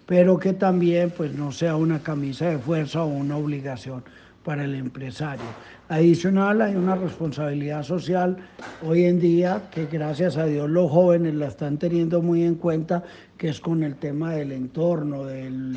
pero 0.06 0.38
que 0.38 0.52
también 0.52 1.10
pues 1.12 1.34
no 1.34 1.54
sea 1.54 1.78
una 1.78 2.00
camisa 2.00 2.50
de 2.50 2.58
fuerza 2.58 3.02
o 3.04 3.08
una 3.08 3.38
obligación 3.38 4.04
para 4.44 4.64
el 4.64 4.76
empresario. 4.76 5.46
Adicional 5.90 6.62
hay 6.62 6.76
una 6.76 6.96
responsabilidad 6.96 7.84
social 7.84 8.38
hoy 8.84 9.06
en 9.06 9.20
día 9.20 9.70
que 9.72 9.86
gracias 9.86 10.38
a 10.38 10.46
Dios 10.46 10.70
los 10.70 10.90
jóvenes 10.90 11.36
la 11.36 11.48
están 11.48 11.78
teniendo 11.78 12.22
muy 12.22 12.44
en 12.44 12.56
cuenta, 12.56 13.04
que 13.38 13.50
es 13.50 13.60
con 13.60 13.84
el 13.84 13.96
tema 13.96 14.34
del 14.34 14.52
entorno, 14.52 15.26
del, 15.26 15.76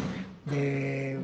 eh, 0.52 1.18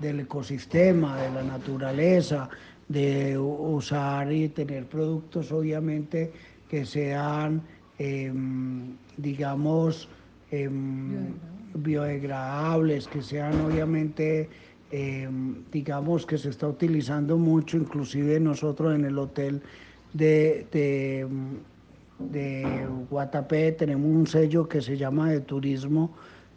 del 0.00 0.20
ecosistema, 0.20 1.20
de 1.20 1.30
la 1.30 1.42
naturaleza, 1.42 2.48
de 2.88 3.38
usar 3.38 4.32
y 4.32 4.48
tener 4.48 4.86
productos 4.86 5.52
obviamente 5.52 6.32
que 6.68 6.84
sean, 6.84 7.62
em, 7.98 8.96
digamos, 9.16 10.08
em, 10.50 11.34
biodegradables, 11.74 13.06
que 13.06 13.22
sean 13.22 13.60
obviamente, 13.60 14.48
em, 14.90 15.64
digamos, 15.70 16.26
que 16.26 16.36
se 16.38 16.50
está 16.50 16.66
utilizando 16.66 17.36
mucho, 17.36 17.76
inclusive 17.76 18.40
nosotros 18.40 18.94
en 18.94 19.04
el 19.04 19.18
hotel 19.18 19.62
de, 20.12 20.66
de, 22.18 22.86
Guatapé 23.08 23.72
tenemos 23.72 24.10
un 24.10 24.26
sello 24.26 24.68
que 24.68 24.80
se 24.80 24.96
llama 24.96 25.30
de 25.30 25.40
turismo 25.40 26.10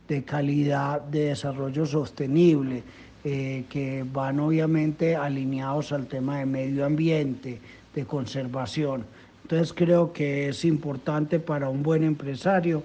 de 0.08 0.24
calidad 0.24 1.02
de 1.02 1.26
desarrollo 1.26 1.86
sostenible 1.86 2.84
eh, 3.24 3.64
que 3.70 4.04
van 4.12 4.40
obviamente 4.40 5.16
alineados 5.16 5.94
al 5.94 6.08
tema 6.08 6.40
de 6.40 6.46
medio 6.46 6.86
ambiente, 6.86 7.60
de 7.96 8.06
conservación. 8.06 9.06
Entonces 9.44 9.72
creo 9.74 10.12
que 10.12 10.50
es 10.50 10.66
importante 10.66 11.40
para 11.40 11.70
un 11.70 11.84
buen 11.84 12.04
empresario 12.04 12.84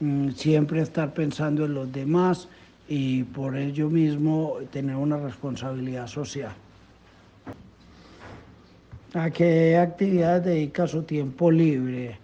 mm, 0.00 0.30
siempre 0.30 0.82
estar 0.82 1.12
pensando 1.14 1.64
en 1.64 1.74
los 1.74 1.92
demás 1.92 2.48
y 2.88 3.24
por 3.24 3.56
ello 3.56 3.88
mismo 3.88 4.56
tener 4.70 4.96
una 4.96 5.16
responsabilidad 5.16 6.06
social. 6.06 6.52
¿A 9.14 9.30
qué 9.30 9.76
actividades 9.76 10.44
dedica 10.44 10.86
su 10.86 11.02
tiempo 11.02 11.50
libre? 11.50 12.18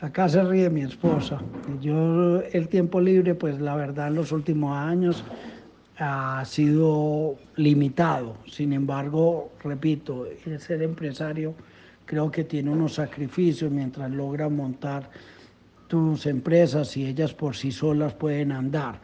Acá 0.00 0.28
se 0.28 0.42
ríe 0.42 0.70
mi 0.70 0.82
esposa. 0.82 1.42
Yo 1.80 2.40
el 2.40 2.68
tiempo 2.68 3.00
libre, 3.00 3.34
pues 3.34 3.60
la 3.60 3.74
verdad 3.74 4.08
en 4.08 4.14
los 4.14 4.32
últimos 4.32 4.76
años 4.76 5.24
ha 5.98 6.42
sido 6.46 7.36
limitado. 7.56 8.36
Sin 8.46 8.72
embargo, 8.72 9.50
repito, 9.62 10.26
el 10.46 10.58
ser 10.58 10.82
empresario 10.82 11.54
creo 12.06 12.30
que 12.30 12.44
tiene 12.44 12.70
unos 12.70 12.94
sacrificios 12.94 13.70
mientras 13.70 14.10
logra 14.10 14.48
montar 14.48 15.10
tus 15.90 16.26
empresas 16.26 16.96
y 16.96 17.04
ellas 17.04 17.34
por 17.34 17.56
sí 17.56 17.72
solas 17.72 18.14
pueden 18.14 18.52
andar, 18.52 19.00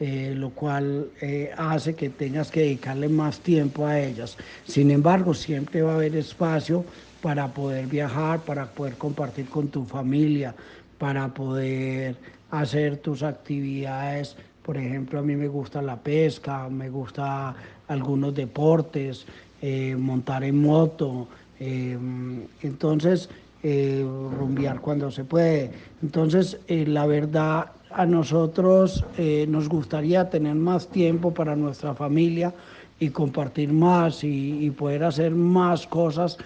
eh, 0.00 0.34
lo 0.36 0.50
cual 0.50 1.10
eh, 1.20 1.52
hace 1.56 1.94
que 1.94 2.10
tengas 2.10 2.50
que 2.50 2.62
dedicarle 2.62 3.08
más 3.08 3.38
tiempo 3.38 3.86
a 3.86 4.00
ellas. 4.00 4.36
Sin 4.66 4.90
embargo, 4.90 5.32
siempre 5.32 5.82
va 5.82 5.92
a 5.92 5.94
haber 5.94 6.16
espacio 6.16 6.84
para 7.22 7.54
poder 7.54 7.86
viajar, 7.86 8.40
para 8.40 8.66
poder 8.66 8.96
compartir 8.96 9.46
con 9.46 9.68
tu 9.68 9.84
familia, 9.84 10.56
para 10.98 11.32
poder 11.32 12.16
hacer 12.50 12.96
tus 12.96 13.22
actividades 13.22 14.36
por 14.64 14.78
ejemplo, 14.78 15.18
a 15.18 15.22
mí 15.22 15.36
me 15.36 15.46
gusta 15.46 15.82
la 15.82 15.96
pesca, 15.96 16.70
me 16.70 16.88
gusta 16.88 17.54
algunos 17.86 18.34
deportes, 18.34 19.26
eh, 19.60 19.94
montar 19.94 20.42
en 20.42 20.56
moto, 20.62 21.28
entonces 21.60 23.28
eh, 23.64 24.06
cuando 24.80 25.10
se 25.10 25.24
puede. 25.24 25.72
Entonces, 26.02 26.58
la 26.68 27.06
verdad, 27.06 27.72
a 27.90 28.06
nosotros 28.06 29.04
nos 29.48 29.68
gustaría 29.68 30.30
tener 30.30 30.54
más 30.54 30.88
tiempo 30.88 31.32
para 31.34 31.56
nuestra 31.56 31.94
familia 31.94 32.54
y 33.00 33.08
compartir 33.08 33.72
más 33.72 34.22
y, 34.22 34.64
y 34.64 34.70
poder 34.70 35.04
hacer 35.04 35.32
más 35.32 35.86
cosas. 35.86 36.36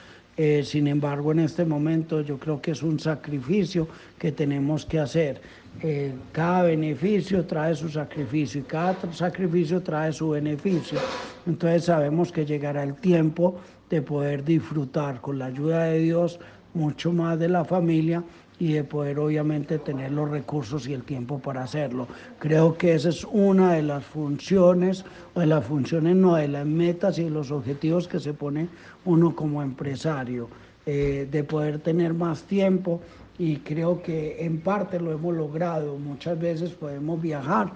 sin 0.62 0.86
embargo, 0.86 1.32
en 1.32 1.40
este 1.40 1.64
momento 1.64 2.20
yo 2.20 2.38
creo 2.38 2.60
que 2.62 2.70
es 2.70 2.82
un 2.82 3.00
sacrificio 3.00 3.88
que 4.18 4.32
tenemos 4.32 4.86
que 4.86 5.00
hacer. 5.00 5.40
Eh, 5.80 6.12
cada 6.32 6.64
beneficio 6.64 7.44
trae 7.44 7.72
su 7.76 7.88
sacrificio 7.88 8.60
y 8.60 8.64
cada 8.64 8.96
sacrificio 9.12 9.80
trae 9.80 10.12
su 10.12 10.30
beneficio. 10.30 10.98
Entonces 11.46 11.84
sabemos 11.84 12.32
que 12.32 12.44
llegará 12.44 12.82
el 12.82 12.96
tiempo 12.96 13.60
de 13.88 14.02
poder 14.02 14.44
disfrutar 14.44 15.20
con 15.20 15.38
la 15.38 15.46
ayuda 15.46 15.84
de 15.84 16.00
Dios 16.00 16.40
mucho 16.74 17.12
más 17.12 17.38
de 17.38 17.48
la 17.48 17.64
familia 17.64 18.22
y 18.60 18.72
de 18.72 18.84
poder 18.84 19.18
obviamente 19.18 19.78
tener 19.78 20.10
los 20.12 20.30
recursos 20.30 20.88
y 20.88 20.92
el 20.92 21.04
tiempo 21.04 21.38
para 21.38 21.62
hacerlo. 21.62 22.08
Creo 22.38 22.76
que 22.76 22.94
esa 22.94 23.10
es 23.10 23.24
una 23.24 23.74
de 23.74 23.82
las 23.82 24.04
funciones, 24.04 25.04
o 25.34 25.40
de 25.40 25.46
las 25.46 25.64
funciones 25.64 26.16
no, 26.16 26.34
de 26.34 26.48
las 26.48 26.66
metas 26.66 27.18
y 27.18 27.24
de 27.24 27.30
los 27.30 27.50
objetivos 27.50 28.08
que 28.08 28.18
se 28.18 28.34
pone 28.34 28.68
uno 29.04 29.34
como 29.34 29.62
empresario, 29.62 30.48
eh, 30.86 31.28
de 31.30 31.44
poder 31.44 31.78
tener 31.78 32.14
más 32.14 32.42
tiempo 32.42 33.00
y 33.38 33.58
creo 33.58 34.02
que 34.02 34.44
en 34.44 34.60
parte 34.60 34.98
lo 34.98 35.12
hemos 35.12 35.34
logrado. 35.34 35.96
Muchas 35.96 36.38
veces 36.38 36.70
podemos 36.70 37.22
viajar 37.22 37.72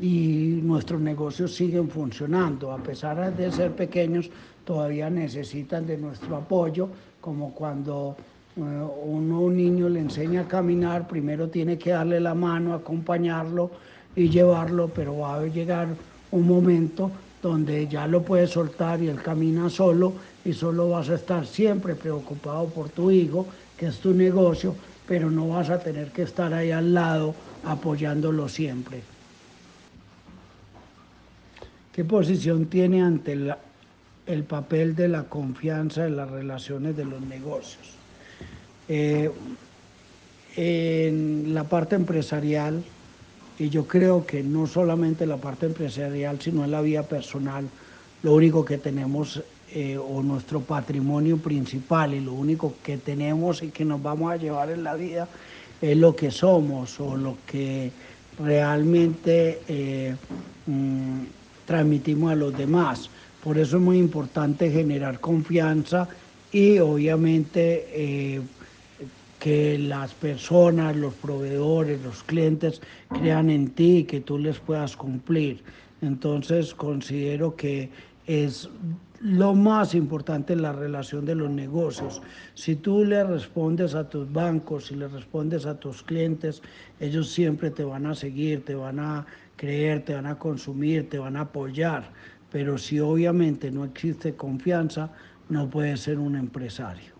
y 0.00 0.60
nuestros 0.62 1.00
negocios 1.00 1.54
siguen 1.54 1.90
funcionando. 1.90 2.72
A 2.72 2.78
pesar 2.78 3.36
de 3.36 3.52
ser 3.52 3.72
pequeños, 3.72 4.30
todavía 4.64 5.10
necesitan 5.10 5.86
de 5.86 5.98
nuestro 5.98 6.36
apoyo, 6.36 6.88
como 7.22 7.54
cuando 7.54 8.16
eh, 8.56 8.60
uno 8.60 9.40
un 9.40 9.56
niño 9.56 9.88
le 9.88 10.00
enseña 10.00 10.42
a 10.42 10.48
caminar, 10.48 11.08
primero 11.08 11.48
tiene 11.48 11.78
que 11.78 11.92
darle 11.92 12.20
la 12.20 12.34
mano, 12.34 12.74
acompañarlo 12.74 13.70
y 14.14 14.28
llevarlo, 14.28 14.88
pero 14.88 15.18
va 15.18 15.36
a 15.36 15.46
llegar 15.46 15.88
un 16.32 16.46
momento 16.46 17.10
donde 17.40 17.88
ya 17.88 18.06
lo 18.06 18.22
puedes 18.22 18.50
soltar 18.50 19.00
y 19.00 19.08
él 19.08 19.22
camina 19.22 19.70
solo 19.70 20.12
y 20.44 20.52
solo 20.52 20.90
vas 20.90 21.08
a 21.08 21.14
estar 21.14 21.46
siempre 21.46 21.94
preocupado 21.94 22.66
por 22.66 22.90
tu 22.90 23.10
hijo, 23.10 23.46
que 23.76 23.86
es 23.86 23.98
tu 24.00 24.12
negocio, 24.12 24.74
pero 25.06 25.30
no 25.30 25.48
vas 25.48 25.70
a 25.70 25.78
tener 25.78 26.10
que 26.10 26.22
estar 26.22 26.52
ahí 26.52 26.72
al 26.72 26.92
lado 26.92 27.34
apoyándolo 27.64 28.48
siempre. 28.48 29.02
¿Qué 31.92 32.04
posición 32.04 32.66
tiene 32.66 33.02
ante 33.02 33.36
el 34.26 34.44
papel 34.44 34.94
de 34.94 35.08
la 35.08 35.24
confianza 35.24 36.06
en 36.06 36.16
las 36.16 36.30
relaciones 36.30 36.96
de 36.96 37.04
los 37.04 37.20
negocios? 37.22 37.96
Eh, 38.88 39.30
en 40.56 41.54
la 41.54 41.64
parte 41.64 41.96
empresarial, 41.96 42.82
y 43.58 43.68
yo 43.70 43.86
creo 43.86 44.26
que 44.26 44.42
no 44.42 44.66
solamente 44.66 45.26
la 45.26 45.36
parte 45.36 45.66
empresarial, 45.66 46.40
sino 46.40 46.64
en 46.64 46.70
la 46.70 46.80
vida 46.80 47.02
personal, 47.04 47.68
lo 48.22 48.34
único 48.34 48.64
que 48.64 48.78
tenemos 48.78 49.42
eh, 49.74 49.96
o 49.96 50.22
nuestro 50.22 50.60
patrimonio 50.60 51.38
principal 51.38 52.12
y 52.12 52.20
lo 52.20 52.34
único 52.34 52.74
que 52.82 52.98
tenemos 52.98 53.62
y 53.62 53.68
que 53.68 53.84
nos 53.84 54.02
vamos 54.02 54.30
a 54.30 54.36
llevar 54.36 54.70
en 54.70 54.84
la 54.84 54.94
vida 54.94 55.28
es 55.80 55.96
lo 55.96 56.14
que 56.14 56.30
somos 56.30 57.00
o 57.00 57.16
lo 57.16 57.38
que 57.46 57.90
realmente 58.38 59.60
eh, 59.68 60.14
mm, 60.66 61.20
transmitimos 61.66 62.32
a 62.32 62.34
los 62.34 62.56
demás. 62.56 63.08
Por 63.42 63.58
eso 63.58 63.76
es 63.76 63.82
muy 63.82 63.98
importante 63.98 64.70
generar 64.70 65.20
confianza 65.20 66.08
y 66.52 66.78
obviamente 66.78 67.88
eh, 67.92 68.40
que 69.40 69.78
las 69.78 70.14
personas, 70.14 70.94
los 70.94 71.14
proveedores, 71.14 72.00
los 72.02 72.22
clientes 72.22 72.80
crean 73.08 73.50
en 73.50 73.70
ti 73.70 73.98
y 73.98 74.04
que 74.04 74.20
tú 74.20 74.38
les 74.38 74.58
puedas 74.60 74.96
cumplir. 74.96 75.62
Entonces 76.00 76.74
considero 76.74 77.56
que 77.56 77.90
es 78.26 78.68
lo 79.22 79.54
más 79.54 79.94
importante 79.94 80.52
es 80.52 80.60
la 80.60 80.72
relación 80.72 81.24
de 81.24 81.36
los 81.36 81.48
negocios. 81.48 82.22
Si 82.54 82.74
tú 82.74 83.04
le 83.04 83.22
respondes 83.22 83.94
a 83.94 84.08
tus 84.08 84.30
bancos, 84.32 84.86
si 84.86 84.96
le 84.96 85.06
respondes 85.06 85.64
a 85.64 85.78
tus 85.78 86.02
clientes, 86.02 86.60
ellos 86.98 87.30
siempre 87.30 87.70
te 87.70 87.84
van 87.84 88.06
a 88.06 88.16
seguir, 88.16 88.64
te 88.64 88.74
van 88.74 88.98
a 88.98 89.24
creer, 89.54 90.04
te 90.04 90.14
van 90.14 90.26
a 90.26 90.38
consumir, 90.38 91.08
te 91.08 91.18
van 91.18 91.36
a 91.36 91.42
apoyar. 91.42 92.10
Pero 92.52 92.76
si 92.76 93.00
obviamente 93.00 93.70
no 93.70 93.84
existe 93.84 94.36
confianza, 94.36 95.10
no 95.48 95.70
puedes 95.70 96.00
ser 96.00 96.18
un 96.18 96.36
empresario. 96.36 97.11